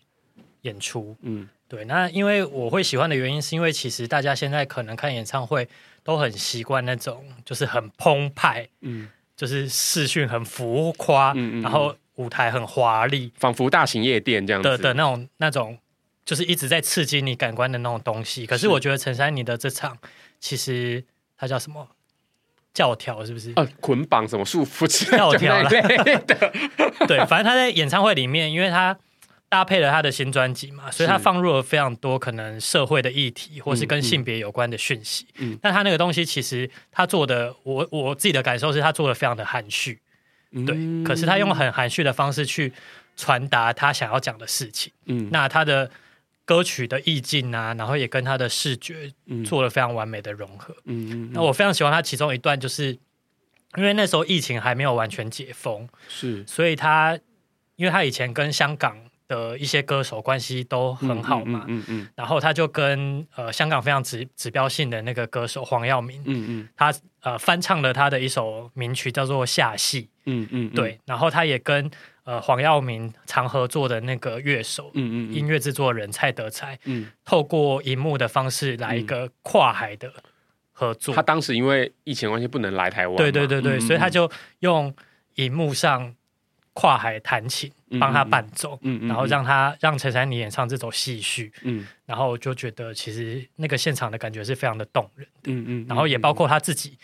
[0.63, 1.17] 演出。
[1.23, 5.69] 嗯对，那因为我会喜欢的原因，是因为其实大家现在可能看演唱会
[6.03, 15.79] 都很习惯那种就是很澎湃，嗯，就是视讯很浮夸，嗯嗯嗯然后舞台很华丽仿佛大型夜店这样子的的那种那种，
[16.25, 18.45] 就是一直在刺激你感官的那种东西。
[18.47, 19.97] 可是我觉得陈珊妮的这场，
[20.41, 21.05] 其实
[21.37, 21.89] 它叫什么？
[22.73, 23.53] 教条是不是？
[23.57, 25.97] 呃，捆绑什么束缚之教条啦之类
[26.27, 26.53] 的，
[27.07, 28.97] 对，反正他在演唱会里面，因为他
[29.49, 35.27] 搭配了他的新专辑嘛，所以他放入了非常多可能社会的议题，或是跟性别有关的讯息。
[35.39, 40.01] 嗯嗯但他那个东西其实他做的，我我自己的感受是他做的非常的含蓄，
[40.65, 40.77] 对。
[40.77, 42.73] 嗯可是他用很含蓄的方式去
[43.17, 44.93] 传达他想要讲的事情。
[45.07, 45.91] 嗯那他的
[46.51, 49.13] 歌曲的意境啊，然后也跟他的视觉
[49.45, 50.75] 做了非常完美的融合。
[50.85, 51.31] 嗯嗯嗯。
[51.33, 52.99] 那我非常喜欢他其中一段，就是
[53.77, 56.45] 因为那时候疫情还没有完全解封，是。
[56.49, 57.17] 所以他
[57.77, 58.97] 因为他以前跟香港
[59.29, 71.89] 的一些歌手关系都很好嘛，嗯嗯然后他就跟呃香港非常指指标性的那个歌手黄耀明，嗯嗯他呃翻唱了他的一首名曲叫做《下戏》，嗯嗯，对，然后他也跟
[72.31, 80.13] 呃黄耀明常合作的那个乐手，嗯嗯音乐制作人蔡德才，嗯，透过荧幕的方式来一个跨海的
[80.71, 84.95] 合作，他当时因为疫情关系不能来台湾嘛，对对对对，嗯所以他就用
[85.35, 86.15] 荧幕上
[86.73, 87.69] 跨海弹琴
[87.99, 89.09] 帮他伴奏，嗯嗯嗯。
[89.09, 91.85] 然后让他让陈珊妮演唱这首戏序，嗯。
[92.07, 96.97] 然后就觉得其实那个现场的感觉是非常的动人，嗯嗯，然后也包括他自己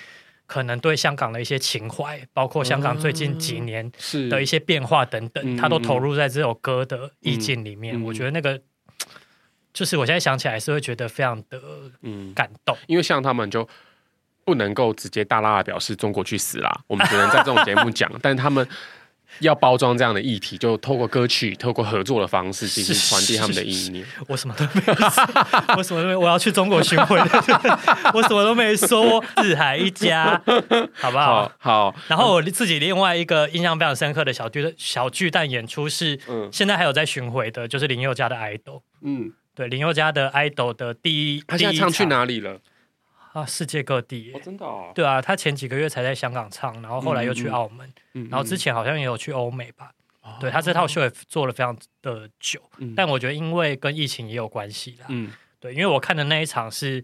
[0.46, 4.28] 可能对香港的一些情怀，包括香港最近几年是。
[4.28, 8.60] 的一些变化等等，嗯他都投入在这首歌的意境里面，嗯嗯我觉得那个
[9.72, 11.60] 就是我现在想起来是会觉得非常的
[12.02, 12.76] 嗯，感动。
[12.86, 13.68] 因为像他们就
[14.44, 18.66] 不能够直接大大的表示中国去死啦，我们只能在这种节目讲， 但是他们
[19.40, 24.04] 要包装这样的议题，就透过歌曲、透过合作的方式进行传递他们的意念。
[24.28, 27.18] 我什么都没说，我什么都没，我要去中国巡回，
[28.14, 30.40] 我什么都没说，四海一家，
[30.94, 31.50] 好不好？
[31.58, 38.58] 好好，然后我自己另外一个印象非常深刻的小巨小巨蛋演出是，嗯现在还有在巡回的，就是林宥嘉的《idol》。
[39.02, 42.58] 嗯，对，林宥嘉的《idol》的第一，他现在唱去哪里了？
[43.40, 43.46] 啊？
[43.46, 49.90] 世界各地耶哦，真的哦，对啊，他前几个月才在香港唱，然后后来又去澳门，嗯然后之前好像也有去欧美吧。
[50.40, 55.06] 对他这套秀也做了非常的久，嗯但我觉得因为跟疫情也有关系啦。
[55.08, 55.30] 嗯
[55.60, 57.00] 对，因为我看的那一场是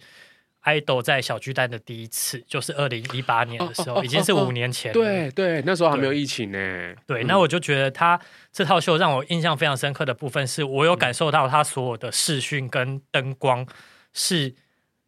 [0.65, 4.95] idol 在小巨蛋的第一次，就是二零一八年的时候，哦哦哦已经是五年前了。
[4.95, 6.59] 对对，那时候还没有疫情呢。
[7.07, 8.21] 对，嗯那我就觉得他
[8.53, 13.65] 这套秀让我印象非常深刻的部分，是我有感受到他所有的视讯跟灯光
[14.13, 14.53] 是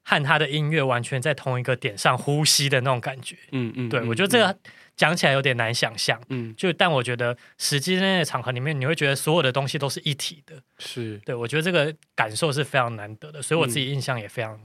[0.04, 3.36] 和他的音乐完全在同一个点上呼吸的那种感觉。
[3.52, 4.56] 嗯嗯，对，嗯我觉得这个
[4.96, 6.20] 讲起来有点难想象。
[6.28, 10.62] 嗯就但我觉得实际在那个场合里面，你会觉得所有的东西都是一体的。
[10.78, 14.60] 是对我觉得这个感受是非常难得的，所以我自己印象也非常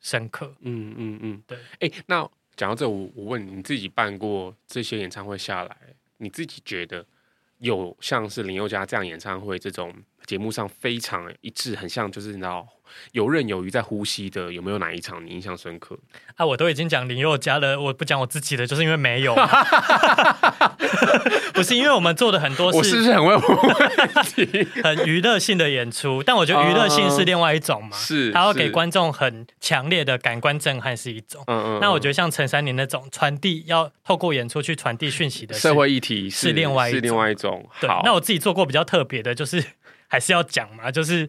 [0.00, 0.54] 深刻。
[0.60, 1.58] 嗯嗯嗯，对。
[1.80, 5.76] 哎，那讲到这，我我问你，你自己办过这些演唱会下来，
[6.18, 7.04] 你自己觉得
[7.58, 9.92] 有像是林宥嘉这样演唱会这种
[10.26, 12.66] 节目上非常一致，很像就是你知道
[13.12, 15.98] 游刃有余在呼吸的，有没有哪一场你印象深刻？
[16.36, 19.48] 啊，我都已经讲林宥嘉了，我不讲我自己的，就是因为没有嘛，
[21.52, 24.68] 不是因为我们做的很多我是不是很会问问题？
[24.82, 31.42] 很娱乐性的演出，但我觉得娱乐性是另外一种嘛，是它要给是观众很强烈的感官震撼是一种。
[31.46, 37.68] 嗯嗯，那我觉得像陈珊妮那种传递，要透过演出去传递讯息的社会议题是另外一是另外一种。
[37.80, 39.62] 对，，那我自己做过比较特别的，就是
[40.08, 41.28] 还是要讲嘛，就是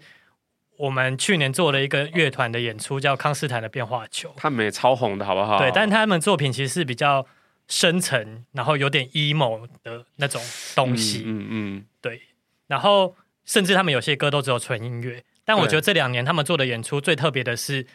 [0.77, 4.33] 我们去年做了一个乐团的演出，叫康斯坦的变化球。
[4.37, 5.59] 他们也超红的好不好？
[5.59, 7.27] 对，但他们作品其实是比较
[7.67, 10.41] 深沉，然后有点 emo 的那种
[10.75, 11.23] 东西。
[11.25, 12.21] 嗯嗯对，
[12.67, 13.15] 然后
[13.45, 15.23] 甚至他们有些歌都只有纯音乐。
[15.43, 17.85] 但我觉得这两年他们做的演出最特别的是，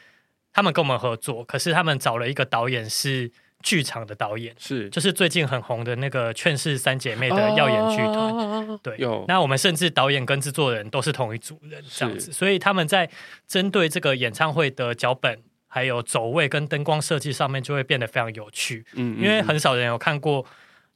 [0.53, 3.30] 他们跟我们合作，可是他们找了一个导演是
[3.64, 8.14] 剧场的导演，是就是最近很红的那个《劝世三姐妹》的耀眼剧团。
[8.14, 13.08] 哦对有，那我们甚至导演跟制作人都是同一组人，这样子，所以他们在
[13.46, 18.84] 针对这个演唱会的脚本，还有走位跟灯光设计上面，就会变得非常有趣。
[18.92, 20.44] 嗯因为很少人有看过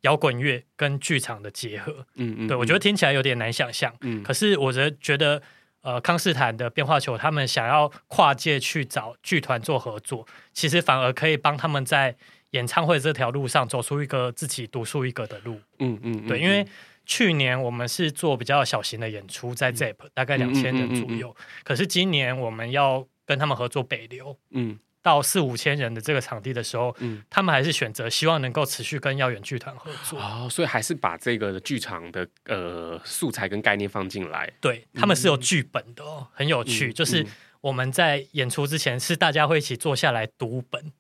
[0.02, 3.94] 摇滚乐跟剧场的结合，嗯嗯对我觉得听起来有点难想象。
[4.02, 5.40] 嗯可是我觉得觉得，
[5.82, 12.16] 呃康斯坦的变化球，他们想要跨界去找剧团做合作，其实反而可以帮他们在
[12.50, 15.60] 演唱会这条路上走出一个自己独树一格的路。
[15.78, 16.66] 嗯嗯，对，因为
[17.06, 21.34] 去年我们是做比较小型的演出，在 ZEP、嗯、大概两千人左右，
[21.64, 24.78] 可是今年我们要跟他们合作北流，嗯。
[25.00, 30.20] 到四五千人的这个场地的时候，嗯，他们还是选择希望能够持续跟耀远剧团合作。
[30.20, 34.52] 哦，所以还是把这个剧场的呃素材跟概念放进来。
[34.60, 36.88] 对，他们是有剧本的哦，很有趣。
[36.88, 37.24] 嗯，就是
[37.60, 40.92] 我们在演出之前是大家会一起坐下来读本，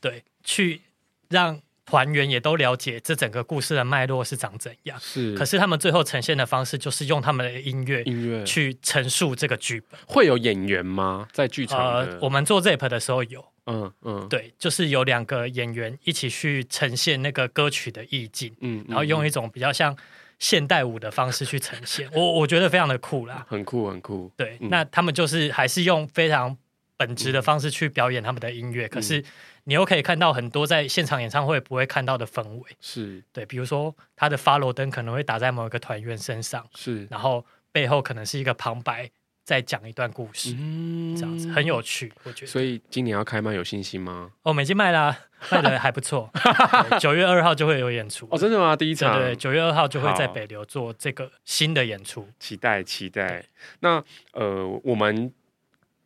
[0.00, 0.82] 对，去
[1.28, 1.60] 让。
[1.90, 5.34] 团员也都了解这整个故事的脉络是长怎样，是。
[5.34, 9.98] 可是他们最后呈现的方式就是用他们的音乐，音乐去陈述这个剧本。
[10.06, 11.26] 会有演员吗？
[11.32, 11.78] 在剧场？
[11.82, 19.96] 呃，我们做 ZEP 的时候有，嗯嗯，对，就是有两个演员一起去呈现那个歌曲的意境，嗯，然后用一种比较像
[20.38, 22.06] 现代舞的方式去呈现。
[22.12, 24.30] 我我觉得非常的酷啦，很酷很酷。
[24.36, 26.54] 对，那他们就是还是用非常
[26.98, 29.24] 本质的方式去表演他们的音乐，可是。
[29.68, 39.10] 你又可以看到很多在现场演唱会不会看到的氛围，是对，比如说他的 follow 灯可能会打在某一个团员身上，是，然后背后可能是一个旁白
[39.44, 42.50] 在讲一段故事，嗯，这样子很有趣，我觉得。
[42.50, 44.30] 所以今年要开卖有信心吗？
[44.38, 45.14] 哦，我们已经卖了，
[45.50, 46.30] 卖的还不错，
[46.98, 48.26] 九月二号就会有演出。
[48.30, 48.74] 哦，真的吗？
[48.74, 53.44] 第一场，对，九月二号就会在北流做这个新的演出，期待期待。
[53.80, 54.02] 那
[54.32, 55.30] 呃，我们。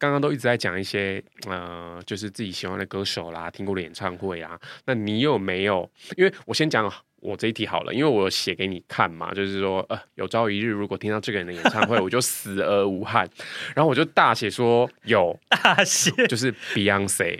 [0.03, 4.59] 刚刚都一直在讲一些呃，就是自己喜欢的歌手啦，听过的演唱会啊。
[4.84, 5.88] 那你有没有？
[6.16, 13.30] 因为我先讲我这一题好了，因为我写给你看嘛，就是说呃，有朝一日如果听到这个人的演唱会， 我就死而无憾。
[13.76, 17.38] 然后我就大写说有大写，就是 Beyonce，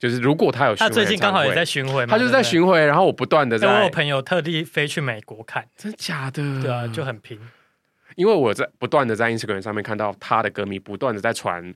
[0.00, 6.42] 就是如果他有他最近刚好也在巡回嘛，他就是在巡回，然后我不断的在，我有朋友特地飞去美国看，真的假的？
[6.62, 7.38] 对啊，就很拼。
[8.16, 11.72] 因为我在不断的在 Instagram 上面看到他的歌迷不断的在传，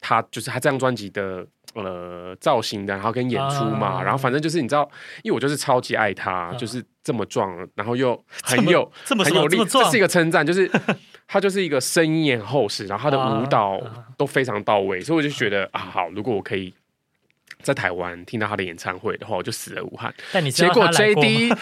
[0.00, 4.88] 他就是他这张专辑的呃造型的，然后跟演出嘛，啊、然后反正就是你知道，
[5.22, 10.70] 因为我就是超级爱他，啊、就是这么壮，然后又 很有这么很有力，这，这是一个称赞，就是
[11.28, 13.80] 他就是一个声音也很厚实，然后他的舞蹈
[14.16, 16.74] 都非常到位，所以我就觉得啊，好，如果我可以。
[17.62, 20.12] 在台湾听到他的演唱会的话，我就死了武汉。
[20.32, 21.52] 但你结果 J D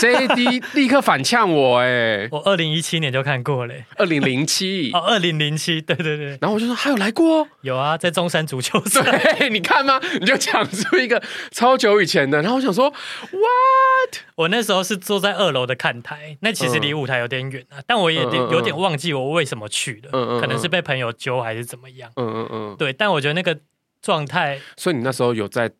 [0.00, 2.28] J D 立刻反呛我哎、欸！
[2.32, 6.38] 我二零一七年就看过嘞，二零零七 哦，二零零七，对对对。
[6.40, 9.02] 然后我就说还有来过，有啊，在中山足球场。
[9.38, 10.00] 对，你看吗？
[10.20, 12.40] 你就讲出一个超久以前的。
[12.42, 14.16] 然后我想说，What？
[14.36, 22.10] 我那时候是坐在二楼的看台，那其实离舞台有点远啊，嗯、但我也有点忘记我为什么去的，嗯嗯嗯，可能是被朋友揪还是怎么样。
[22.16, 23.56] 嗯嗯嗯，对，但我觉得那个。
[24.02, 25.70] 状态，所以你那时候有在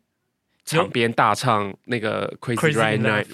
[0.65, 3.25] 场边大唱那个 Crazy Right Night，Crazy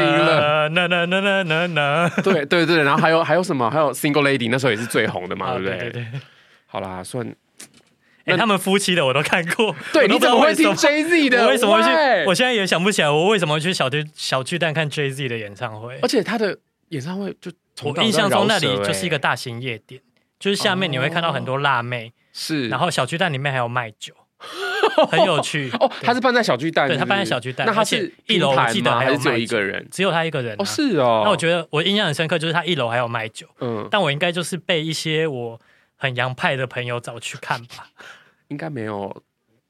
[0.00, 3.68] In Love， 那那那那那那， 对对对，然后还有还有什么？
[3.70, 5.78] 还有 Single Lady，那时候也是最红的嘛，对不对？
[5.78, 6.06] 对对。
[6.66, 7.34] 好啦，算，
[8.26, 9.74] 哎，他们夫妻的我都看过。
[9.92, 11.44] 对，你怎么会听 Jay Z 的？
[11.44, 11.88] 我为什么会去？
[12.28, 15.98] 我现在也想不起来，我为什么会去小巨小巨蛋看 Jay Z 的演唱会？
[16.02, 16.58] 而且他的
[16.90, 17.50] 演唱会就
[17.82, 20.00] 我印象中那里就是一个大型夜店，
[20.38, 22.12] 就是下面你会看到很多辣妹。
[22.40, 24.14] 是，然后小巨蛋里面还有卖酒，
[25.10, 25.90] 很有趣哦。
[26.02, 27.66] 他是办在小巨蛋，对，他办在小巨蛋。
[27.66, 29.84] 那他是一楼记得还是只有一个人？
[29.90, 31.22] 只有他一个人哦，是哦。
[31.24, 33.48] 那我觉得我印象很深刻，就是他一楼还有卖酒。
[33.60, 35.60] 嗯，但我应该就是被一些我
[35.96, 37.88] 很洋派的朋友找去看吧。
[38.46, 39.22] 应该没有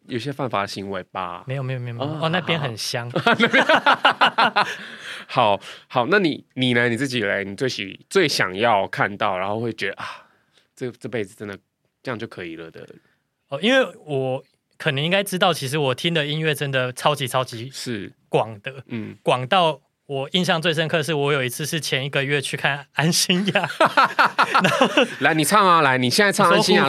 [0.09, 1.45] 有些犯法的行为吧？
[1.47, 1.99] 没有，没有，没有。
[1.99, 3.11] 哦，那边很香。
[5.27, 6.91] 好好，那你你呢？
[6.91, 10.27] 你自己来，你最喜最想要看到，然后会觉得啊，
[10.77, 11.59] 这这辈子真的。
[12.03, 12.87] 这样就可以了的
[13.49, 14.43] 哦，因为我
[14.77, 23.69] 可能应该知道，其实我听的音乐真的超级超级是广的，嗯，广到我印象最深刻是我有一次是前一个月去看安心亚，
[24.63, 24.87] 然后
[25.21, 26.89] 来你唱啊，来你现在唱安心亚，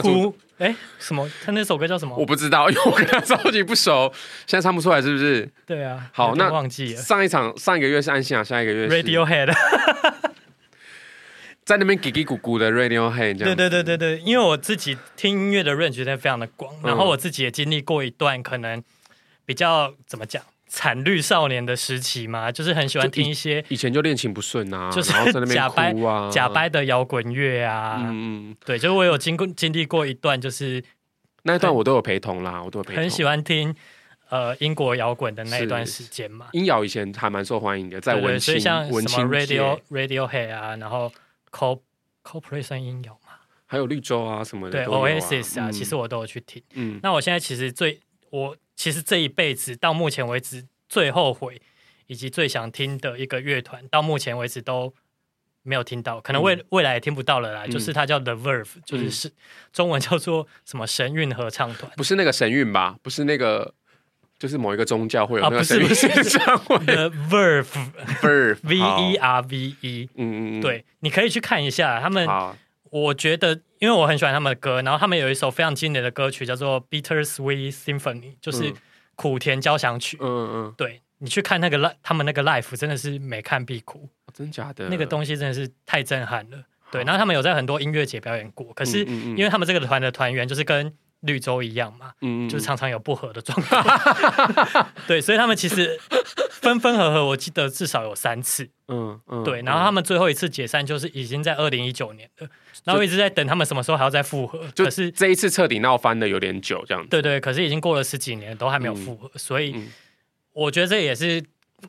[0.58, 1.26] 哎，什么？
[1.42, 2.14] 他那首歌叫什么？
[2.16, 4.12] 我不知道，因为我跟他超级不熟，
[4.46, 5.50] 现在唱不出来是不是？
[5.66, 9.54] 对啊，好，那忘记了上一场上一个月是安心亚，下一个月是 Radiohead。
[11.70, 13.54] 在那边叽叽咕咕的 Radiohead 这样。
[13.54, 18.82] 对对对对对，因为我自己听音乐的 range 真的非常的广，嗯、然后我自己也经历过一段可能
[19.46, 25.12] 比较怎么讲惨绿少年的时期嘛，就是很喜欢听一些以前就恋情不顺啊，就是
[25.46, 25.94] 假掰
[26.32, 30.82] 假掰的摇滚乐啊，嗯对，就是我有经过经历过一段，就是
[31.44, 33.72] 那一段我都有陪同啦，我都有陪同，很喜欢听
[34.28, 38.56] 呃英国摇滚的那一段时间嘛，英谣以前还蛮受欢迎的，在文青
[38.90, 41.12] 文青 Radio Radiohead 啊，然后。
[41.50, 41.82] Co
[42.62, 43.40] 声音有吗？
[43.66, 46.60] 还有绿洲啊什么的，对 Oasis 啊，嗯、其实我都有去听。
[46.72, 51.62] 嗯，那我现在其实最我其实这一辈子到目前为止最后悔
[52.08, 54.92] 以及最想听的一个乐团，到目前为止都
[55.62, 57.64] 没有听到，可能未、嗯、未来也听不到了啦。
[57.64, 59.32] 嗯、就是它叫 The Verve，就是是、嗯、
[59.72, 62.98] 中文叫做什么神韵合唱团，不是那个神韵吧？
[63.02, 63.74] 不是那个，
[64.40, 66.76] 就是某一个宗教会有那个神韵演唱会。
[66.78, 68.76] The Verve，Verve，V
[69.12, 72.26] E R V E，嗯嗯嗯，对，你可以去看一下他们。
[72.26, 72.56] 好
[72.90, 78.72] 我觉得，因为我很喜欢他们的歌，然后他们有一首非常经典的歌曲叫做《Bitter Sweet Symphony》，就是
[79.14, 80.18] 苦甜交响曲。
[80.20, 84.88] 嗯嗯，嗯对，你去看那个 live，他们那个 live 真的是每看必哭，哦、真假的？
[84.88, 86.64] 那个东西真的是太震撼了。
[86.90, 95.98] 对，然后他们有在很多音乐节表演过，可是因为他们这个团的团员就是跟绿洲一样嘛，嗯，就常常有不和的状况， 对，所以他们其实
[96.50, 102.48] 分分合合，我记得至少有三次，嗯嗯，对，然后他们最后一次解散就是已经在二零一九年了，
[102.84, 109.74] 然后一直在等他们什么时候还要再复合，可是这一次彻底闹翻的有点久，这样子，对对，可是已经过了十几年都还没有复合，所以
[110.52, 111.42] 我觉得这也是。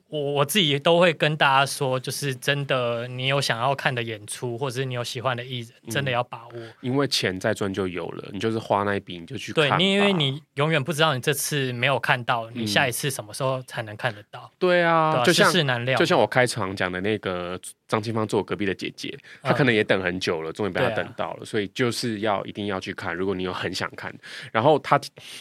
[0.10, 9.70] 我我自己都会跟大家说，就是真的，你有想要看的演出，或者是你有喜欢的艺人，真的要把握，嗯、因为钱再赚就有了，你就是花那一笔你就去看。
[9.70, 14.50] 对，你因为你永远不知道你这次没有看到，你下一次什么时候才能看得到？
[14.54, 17.60] 嗯、对啊，对啊，就像世事难料，就像我开场讲的那个
[17.92, 19.14] 张清芳坐我隔壁的姐姐，
[19.44, 23.14] 她可能也等很久了，终于被她等到了，啊、所以就是要一定要去看。
[23.14, 24.10] 如果你有很想看，
[24.54, 24.98] 然后她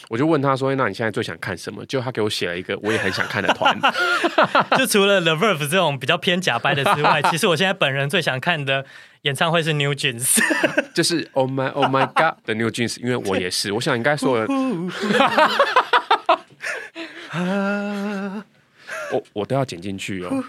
[0.09, 3.79] 我就问她说：“那你现在最想看什么？”就她给我写了一个我也很想看的团，
[4.77, 5.21] 就除了。
[5.21, 8.83] The Verve 这种比较偏假掰的之外，其实我现在本人最想看的
[9.21, 10.39] 演唱会是 New Jeans，
[10.95, 14.39] 就是 Oh My Oh My God 的 New Jeans，因为我也是，我想应该说，
[19.13, 20.43] 我我都要剪进去哦。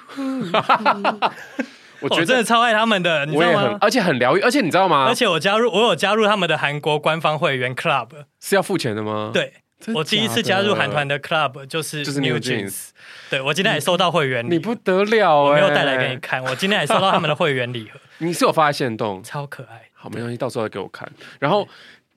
[2.02, 3.78] 我觉得我真的超爱他们的，你知道吗？
[3.80, 5.06] 而且很疗愈，而且你知道吗？
[5.08, 8.08] 而且我加入，我有加入他们的韩国官方会员 Club，
[8.40, 9.30] 是要付钱的吗？
[9.32, 9.54] 对。
[9.92, 12.90] 我第一次加入韩团的 club 就是就是 New Jeans，
[13.28, 21.10] 对，我今天还收到会员礼，你不得了，我没有带来给你看，我今天还收到他们的会员礼盒， 你是有发现动，超可爱，好，没关系，到时候再给我看。
[21.40, 21.66] 然后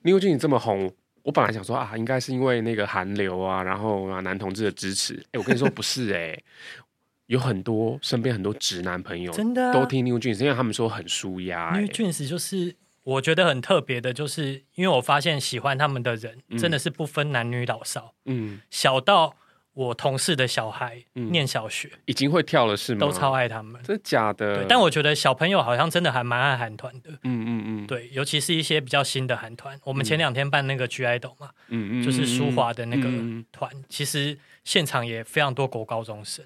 [0.02, 0.88] New Jeans 这么红，
[1.24, 6.38] 我本来想说啊，应该是因为那个韩流啊，然后啊男同志的支持，哎，我跟你说不是哎，
[7.26, 12.76] 有很多身边很多直男朋友真的都听 New Jeans，因为他们说很舒压，New Jeans 就是。
[13.06, 19.36] 我觉得很特别的，就是因为我发现喜欢他们的人真的是不分男女老少，嗯，小到
[19.74, 22.98] 我同事的小孩，嗯，念小学已经会跳了是吗？
[22.98, 24.56] 都超爱他们，真的假的？
[24.56, 29.78] 对，但我觉得小朋友好像真的还蛮爱韩团的，嗯嗯嗯，对，尤其是一些比较新的韩团。
[29.84, 33.08] 我们前两天办那个 (G)I-DLE 嘛，嗯嗯，就是舒华的那个
[33.52, 36.44] 团，其实现场也非常多国高中生。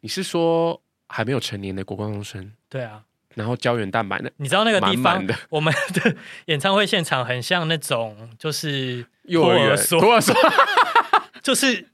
[0.00, 2.52] 你是说还没有成年的国高中生？
[2.68, 3.02] 对啊。
[3.34, 6.16] 然后胶原蛋白呢，你知道那个地方，我们的
[6.46, 10.34] 演唱会现场很像那种，就是幼儿园，托儿所，
[11.42, 11.86] 就是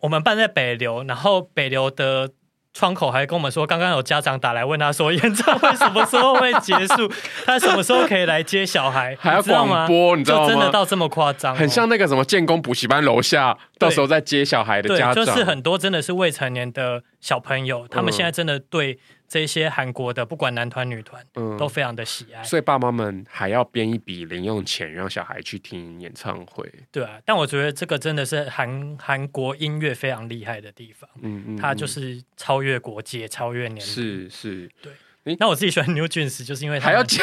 [0.00, 2.32] 我们办在北流，然后北流的
[2.74, 7.10] 窗口还跟我们说，刚刚有家长打来问他说，演唱会什么时候会结束，
[7.44, 10.48] 他什么时候可以来接小孩，还要广播，你知道吗？
[10.48, 18.98] 真的到这么夸张，很像那个什么建工补习班楼下，到时候再接小孩的家长，就是很多真的是未成年的小朋友，他们现在真的对。
[19.28, 26.66] 这些韩国的不管男团女团，嗯，都非常的喜爱，所以爸妈们还要编一笔零用钱让小孩去听演唱会。
[26.90, 34.92] 对啊，但我觉得这个真的是韩韩国音乐非常厉害的地方，嗯嗯，它就是超越国界，超越年龄，是是，对。
[35.38, 37.22] 那我自己喜欢 New Jeans，就是因为他们还要讲，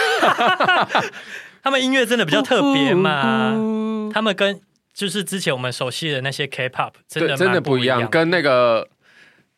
[1.63, 3.51] 他们音乐真的比较特别嘛，
[4.13, 4.61] 他们跟
[4.93, 7.59] 就是之前我们熟悉的那些 K-pop 真的真的。
[7.59, 8.87] 不一样，跟那个。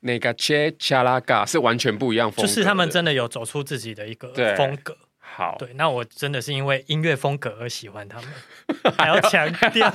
[0.02, 4.96] 那个切恰拉嘎是完全不一样风格，就是他们真的有走出自己的一个风格。
[5.20, 8.30] 好，对，那我真的是因为音乐风格而喜欢他们，
[8.98, 9.94] 还要强调。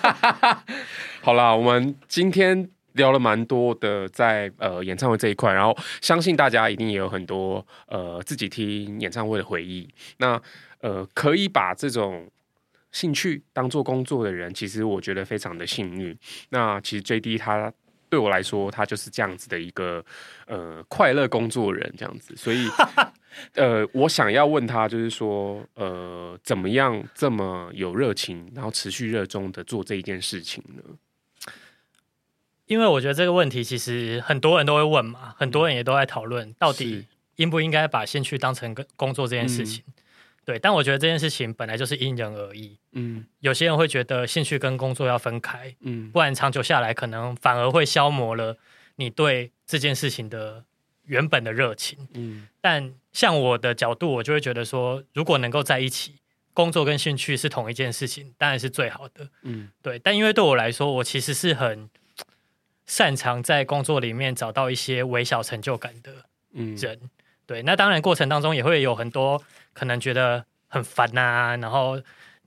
[1.22, 9.88] 好啦，我们今天聊了蛮多的在，在呃演唱会这一块，然后相信大家一定也有很多呃自己听演唱会的回忆。
[10.18, 10.40] 那
[10.80, 12.30] 呃，可以把这种
[12.92, 16.16] 兴趣当做工作的人，其实我觉得非常的幸运。
[16.50, 17.72] 那其实 JD 他。
[18.12, 20.04] 对我来说，他就是这样子的一个
[20.46, 22.36] 呃快乐工作人，这样子。
[22.36, 22.68] 所以，
[23.56, 30.82] 呃，我想要问他，就是说，呃，怎么样这么有热情，然后持续热衷的做这一件事情呢？
[32.66, 37.06] 因为我觉得这个问题其实很多人都会问嘛，很多人也都在讨论，到底
[37.36, 39.82] 应不应该把兴趣当成工作这件事情。
[39.86, 39.92] 嗯
[40.45, 42.76] 对，但我觉得这件事情本来就是因人而异。
[42.93, 48.57] 嗯，有些人会觉得兴趣跟工作要分开，嗯，不然长久下来可能反而会消磨了
[48.97, 50.64] 你对这件事情的
[51.05, 52.09] 原本的热情。
[52.14, 56.16] 嗯，但像我的角度，我就会觉得说，如果能够在一起，
[56.53, 59.28] 工作跟兴趣是同一件事情，当然是最好的。
[59.43, 59.99] 嗯，对。
[59.99, 61.88] 但因为对我来说，我其实是很
[62.84, 66.12] 擅长在工作里面找到一些微小成就感的
[66.53, 66.99] 人。
[67.01, 67.11] 嗯
[67.53, 69.42] 对，那当然过程当中也会有很多
[69.74, 72.00] 可能觉得很烦呐、啊，然后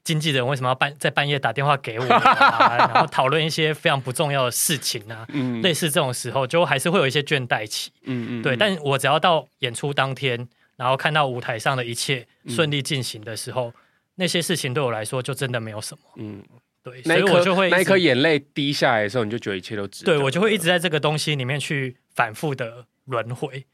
[0.03, 13.74] 经纪人为什么要半在半夜打电话给我、啊，然后讨论一些非常不重要的事情啊，嗯，类似这种时候就还是会有一些倦怠期，嗯嗯，对，但我只要到演出当天，然后看到舞台上的一切顺利进行的时候，嗯、
[14.16, 16.43] 那些事情对我来说就真的没有什么，嗯。
[16.84, 20.14] 对，所以我就会那一颗眼泪滴下来的时候，你就觉得一切都值得。
[20.14, 23.66] 对，我就会一直在这个东西里面去反复的轮回。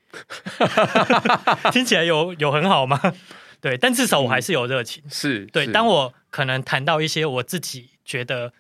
[1.72, 3.00] 听起来有有很好吗？
[3.62, 5.04] 对，但至少我还是有热情。
[5.10, 5.68] 是，对。
[5.68, 8.52] 当我可能谈到一些我自己觉得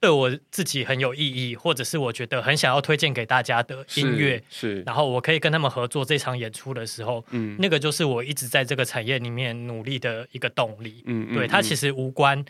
[0.00, 11.02] 对我自己很有意义，或者是我觉得很想要推荐给大家的音乐，是，然后我可以跟他们合作这场演出的时候，嗯，那个就是我一直在这个产业里面努力的一个动力。
[11.06, 12.44] 嗯，对，它其实无关。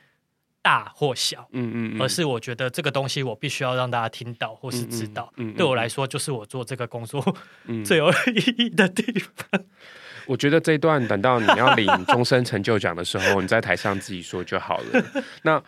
[0.62, 7.20] 大或小，嗯嗯，而是我觉得这个东西我必须要让大家听到或是知道，嗯，对我来说就是我做这个工作
[7.84, 9.02] 最有意义的地
[9.34, 9.64] 方。
[10.26, 15.04] 我觉得这一段等到你要领终身成就奖的时候，你在台上自己说就好了。
[15.42, 15.60] 那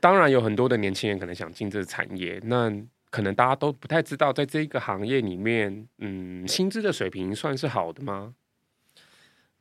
[0.00, 2.72] 当然有很多的年轻人可能想进这个产业，那
[3.10, 8.34] 可能大家都不太知道，在这个行业里面，嗯，薪资的水平算是好的吗？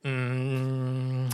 [0.03, 1.29] 嗯，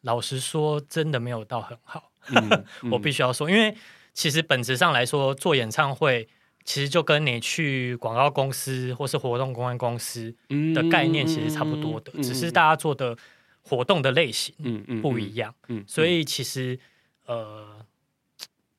[0.00, 2.07] 老实说，真的没有到很好。
[2.90, 3.74] 我必须要说，因为
[4.12, 6.28] 其实本质上来说，做演唱会
[6.64, 10.34] 其实就跟你去广告公司或是活动公关公司
[10.74, 13.16] 的概念其实差不多的，只是大家做的
[13.62, 14.54] 活动的类型
[15.02, 15.54] 不一样。
[15.86, 16.78] 所以其实
[17.26, 17.84] 呃，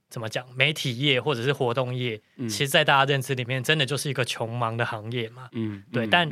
[0.10, 5.50] 怎么讲，媒体业或者是活动业，嗯、其实，在大家认知里面，真的就是一个穷忙的行业嘛。
[5.54, 6.30] 嗯，对，但。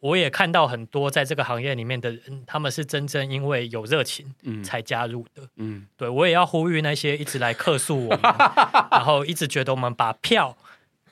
[0.00, 4.32] 我也看到很多在这个行业里面的人，他们是真正因为有热情，
[4.62, 5.42] 才加入的。
[5.56, 8.20] 嗯，对，我也要呼吁那些一直来客诉我们，
[8.92, 10.56] 然后一直觉得我们把票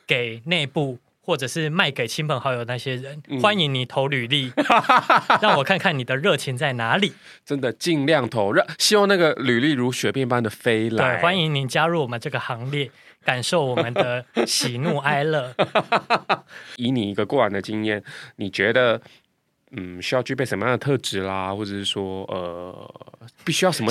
[0.07, 4.53] 给内部或者是卖给亲朋好友那些人，嗯、欢迎你投履历，
[5.43, 7.13] 让我看看你的热情在哪里。
[7.45, 11.17] 真的尽量投，让希望那个履历如雪片般的飞来。
[11.17, 12.89] 对，欢迎您加入我们这个行列。
[13.27, 15.53] 感受我们的喜怒哀乐。
[16.79, 18.03] 以你一个过往的经验，
[18.37, 19.01] 你觉得，
[19.73, 21.53] 嗯，需要具备什么样的特质啦？
[21.53, 22.95] 或者是说，呃，
[23.45, 23.91] 必须要什么？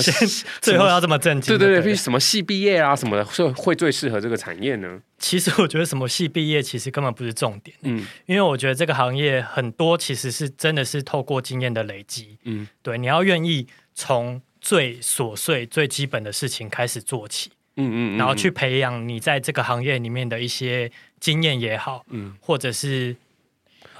[0.62, 1.56] 最后要这么正经？
[1.56, 5.00] 对对对，必须什么系毕业啊什么的，会会最适合这个产业呢？
[5.18, 7.76] 其实我觉得什么系毕业其实根本不是重点。
[7.82, 12.38] 嗯，因为我觉得这个行业很多其实是真的是透过经验的累积。
[12.44, 17.50] 嗯，对，你要愿意从最琐碎、最基本的事情开始做起。
[17.76, 23.14] 嗯嗯，然后去培养你在这个行业里面的一些经验也好，嗯，或者是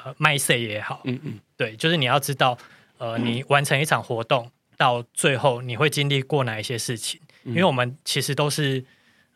[0.02, 2.56] 呃卖色也好，嗯嗯，对，就是你要知道，
[2.98, 8.82] 呃，你完成一场活动到最后你会经历过哪一些事情，因为我们其实都是，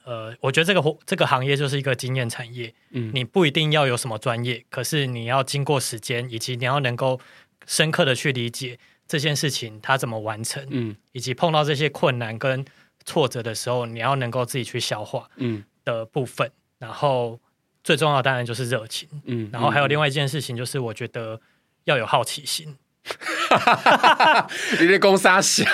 [0.05, 7.20] 呃，我觉得这个活这个行业就是一个经验产业，嗯，你不一定要有什么专业，可是你要经过时间，以及你要能够
[7.66, 12.64] 深刻的去理解这件事情它怎么完成，嗯，以及碰到这些困难跟。
[13.05, 16.46] 挫折的时候，你要能够自己去消化，嗯，的部分。
[16.46, 17.38] 嗯、然后
[17.82, 19.48] 最重要的当然就是热情，嗯。
[19.53, 21.40] 然后还有另外一件事情，就是我觉得
[21.84, 22.76] 要有好奇心。
[24.80, 25.64] 你在攻杀小，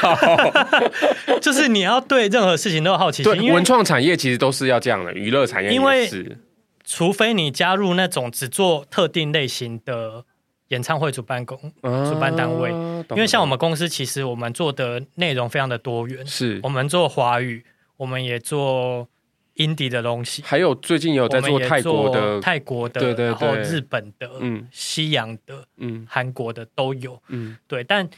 [1.43, 3.33] 就是你要对任何事情都有好奇心。
[3.33, 5.77] 对，文创产业其实都是要这样的，娱乐产业也是。
[5.77, 6.37] 因为
[6.85, 10.25] 除非你加入那种只做特定类型的。
[10.69, 16.59] 演唱会主办公、主办单位，啊、因为像我们公司，其实我们做的内容非常的多元，是。
[16.63, 17.65] 我们做华语，
[17.97, 19.09] 我们也做
[19.55, 28.09] indie 的东西，还有最近有在做泰国的、泰国的，对对对，然后日本的、嗯，西洋的、嗯，韩国的都有，嗯，对，但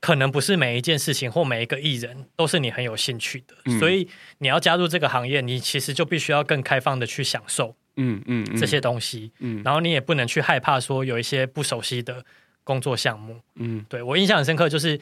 [0.00, 7.74] 可能不是每一件事情或每一个艺人都是你很有兴趣的，嗯、所以你要加入这个行业，你其实就必须要更开放的去享受。
[7.98, 8.56] 嗯嗯，嗯。
[8.56, 12.24] 这些东西，嗯，然后你也不能去害怕说有一些不熟悉的
[12.64, 14.98] 工作项目，嗯，对我印象很深刻，就是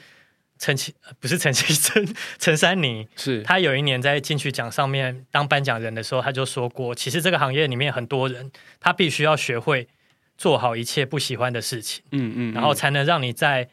[0.59, 3.07] 陈其不是陈其 陈，陈珊妮。
[3.17, 3.43] 是。
[3.43, 9.87] 他有一年在金曲奖上面当颁奖人的时候，他就说过，其实这个行业里面很多人，他必须要学会
[10.39, 12.55] 做好一切不喜欢的事情，嗯嗯，嗯。
[12.55, 13.69] 然后才能让你在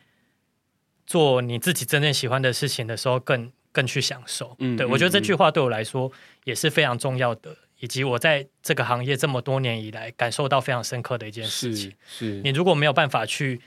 [1.05, 6.11] 做你自己真正喜欢的事情的时候更更去享受，嗯，对我觉得这句话对我来说
[6.45, 7.55] 也是非常重要的。
[7.83, 13.59] 以及我在这个行业这么多年以来，感受到非常深刻的一件事情，是，是你如果没有办法去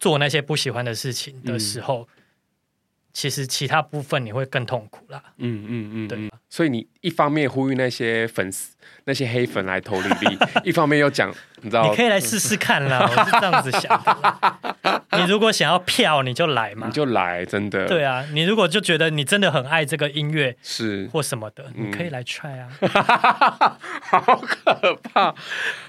[0.00, 2.22] 做那些不喜欢的事情的时候，嗯、
[3.12, 5.22] 其实其他部分你会更痛苦啦。
[5.36, 6.31] 嗯嗯嗯，对。
[6.52, 10.38] 所以你一方面呼吁那些粉丝、那些黑粉来投履历，
[10.68, 13.00] 一方面又讲，你知道，你可以来试试看啦。
[13.10, 14.60] 我是这样子想的。
[15.12, 17.86] 你如果想要票，你就来嘛，你就来，真的。
[17.86, 22.68] 对啊，你如果就觉得你真的很爱这个音乐，是或什么的，你可以来 try 啊。
[24.02, 25.34] 好可怕！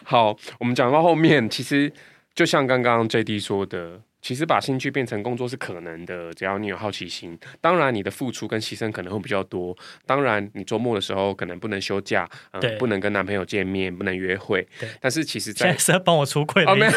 [0.05, 1.91] 好，我们讲到后面，其实
[2.33, 3.99] 就像刚刚 JD 说的。
[4.23, 7.37] 其实把兴趣变成工作是可能的，只要你有好奇心。
[7.59, 9.75] 当然，你的付出跟牺牲可能会比较多。
[10.05, 14.65] 当然，你周末的时候可能不能休假，嗯、对，不能跟男朋友见面，不能约会。
[14.79, 16.91] 对，但是其实在，现在是要帮我出柜哦，没有。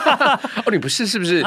[0.64, 1.44] 哦，你不是是不是？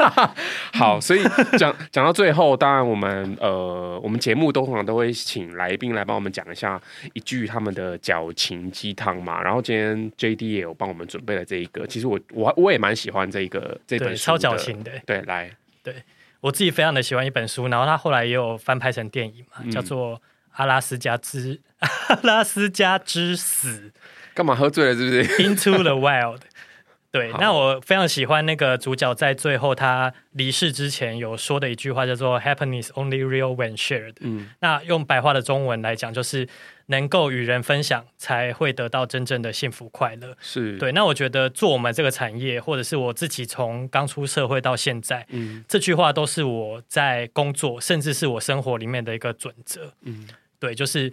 [0.72, 1.22] 好，所以
[1.58, 6.80] 讲讲到最后，当然我们呃，我们节目都通常都会请来宾来帮我们讲一下
[7.12, 9.42] 一句他们的矫情鸡汤嘛。
[9.42, 14.45] 然后今天 JD 也有帮我们准备了这一个，其实我我我也蛮喜欢这一个这本书。
[14.50, 15.50] 矫情的，对，来，
[15.82, 16.02] 对
[16.40, 20.16] 我自己非常的喜欢一本书，然后他后来也有翻拍成电影嘛，嗯、叫做
[20.52, 23.92] 《阿拉斯加之 阿拉斯加之死》。
[24.34, 24.94] 干嘛喝醉了？
[24.94, 25.24] 是不是？
[25.42, 26.40] Into the Wild。
[27.10, 34.16] 对，那我非常喜欢那个主角在最后他离世之前有说的一句话，叫做 “Happiness only real when shared”。
[34.20, 36.46] 嗯，那用白话的中文来讲，就是
[36.86, 40.36] 能够与人分享，才会得到真正的幸福快乐。
[40.40, 40.92] 是对。
[40.92, 49.92] 那我觉得做我们这个产业，或者是我自己从刚出社会到现在，嗯，这句话都是我在工作，甚至是我生活里面的一个准则。
[50.02, 50.26] 嗯，
[50.58, 51.12] 对，就是。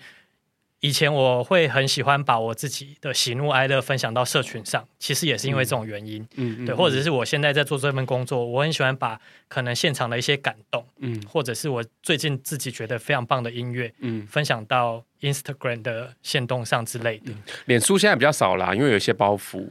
[0.83, 17.31] 以前我会很喜欢把我自己的喜怒哀乐分享到社群上，其实也是因为这种原因，嗯，嗯对，或者是我现在在做这份工作，我很喜欢把可能现场的一些感动，嗯，或者是我最近自己觉得非常棒的音乐，嗯，分享到 Instagram 的限动上之类的。
[17.63, 19.69] 脸书现在比较少啦，因为有一些包袱，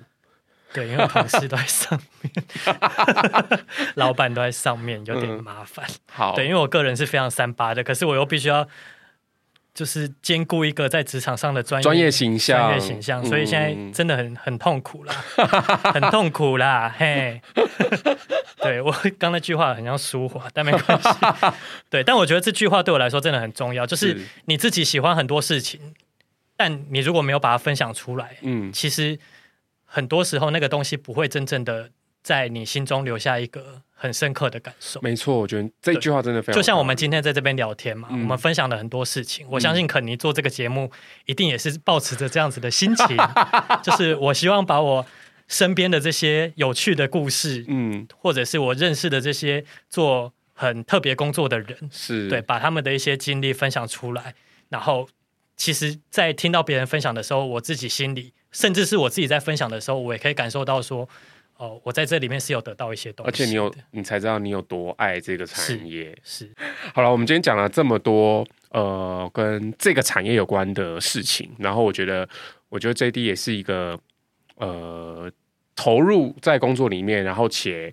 [0.72, 2.32] 对，因为同事都在上面，
[3.96, 5.84] 老板都在上面，有点麻烦。
[5.86, 8.66] 嗯、好，对，因为我个人是非常三八的，可是我又必须要。
[9.74, 15.14] 就是兼顾一个在职场上的专业专业形象，专业形象，所以现在真的很很痛苦啦，
[15.94, 17.40] 很痛苦啦，嘿。
[18.62, 21.08] 对我刚那句话很像舒华，但没关系。
[21.90, 25.94] 对，但我觉得这句话对我来说真的很重要，就是你自己喜欢很多事情，
[26.56, 29.18] 但你如果没有把它分享出来，嗯，其实
[29.84, 31.90] 很多时候那个东西不会真正的。
[32.22, 35.00] 在你心中留下一个很深刻的感受。
[35.00, 36.54] 没错，我觉得这句话真的非常。
[36.56, 39.46] 就像我们今天在这边聊天嘛，嗯、我们分享了很多事情。
[39.48, 40.90] 我相信肯尼做这个节目，
[41.26, 43.16] 一定也是保持着这样子的心情，
[43.80, 45.06] 就是我希望把我
[45.46, 54.34] 身边的这些有趣的故事，嗯，或者是我认识的这些做很特别工作的人，是对，把他们的一些经历分享出来。
[54.70, 55.08] 然后，
[55.56, 61.08] 其实，在听到别人分享的时候，我自己心里，甚至是我自己在分享的时候，我也可以感受到说。
[61.62, 66.12] 哦，我在这里面是有得到一些东西，而且你有，你才知道你有多爱这个产业。
[66.24, 66.52] 是，是
[66.92, 72.28] 好了，我们今天讲了这么多，呃，跟这个产业有关的事情，然后我觉得，
[72.68, 73.96] 我觉得 JD 也是一个，
[74.56, 75.30] 呃，
[75.76, 77.92] 投入在工作里面，然后且。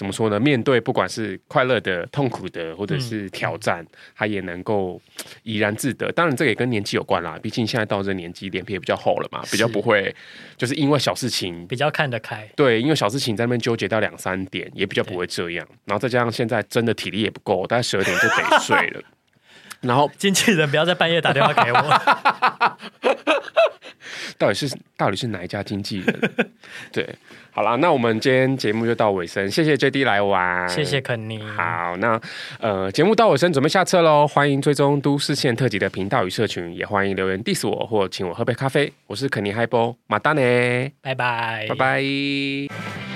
[0.00, 0.40] 怎么说呢？
[0.40, 3.86] 面对不管是快乐的、痛苦的，或者是挑战，嗯、
[4.16, 4.98] 他也能够
[5.42, 6.10] 怡然自得。
[6.12, 7.38] 当然，这个也跟年纪有关啦。
[7.42, 10.16] 毕竟现在到这个年纪，脸皮也比较厚了嘛，比较不会
[10.56, 12.48] 就是因为小事情比较看得开。
[12.56, 15.68] 对，因为小事情在那边纠结到两三点，也比较不会这样。
[15.84, 19.02] 然后再加上现在真的体力也不够，大概十二点就得睡了。
[19.80, 21.80] 然后 经纪人不要在半夜打电话给我。
[24.38, 26.50] 到底是到底是哪一家经纪人？
[26.92, 27.14] 对。
[27.52, 31.42] 好啦，那我们今天节目就到尾声，谢谢 JD 来玩，谢谢肯尼。
[31.42, 32.18] 好，那
[32.60, 34.26] 呃，节目到尾声，准备下车喽。
[34.26, 38.90] 欢迎追踪都市线特辑的频道与社群，也欢迎留言 diss 我或请我喝杯咖啡。
[39.08, 40.40] 我是肯尼嗨波，马丹呢，
[41.02, 43.09] 拜拜，拜拜。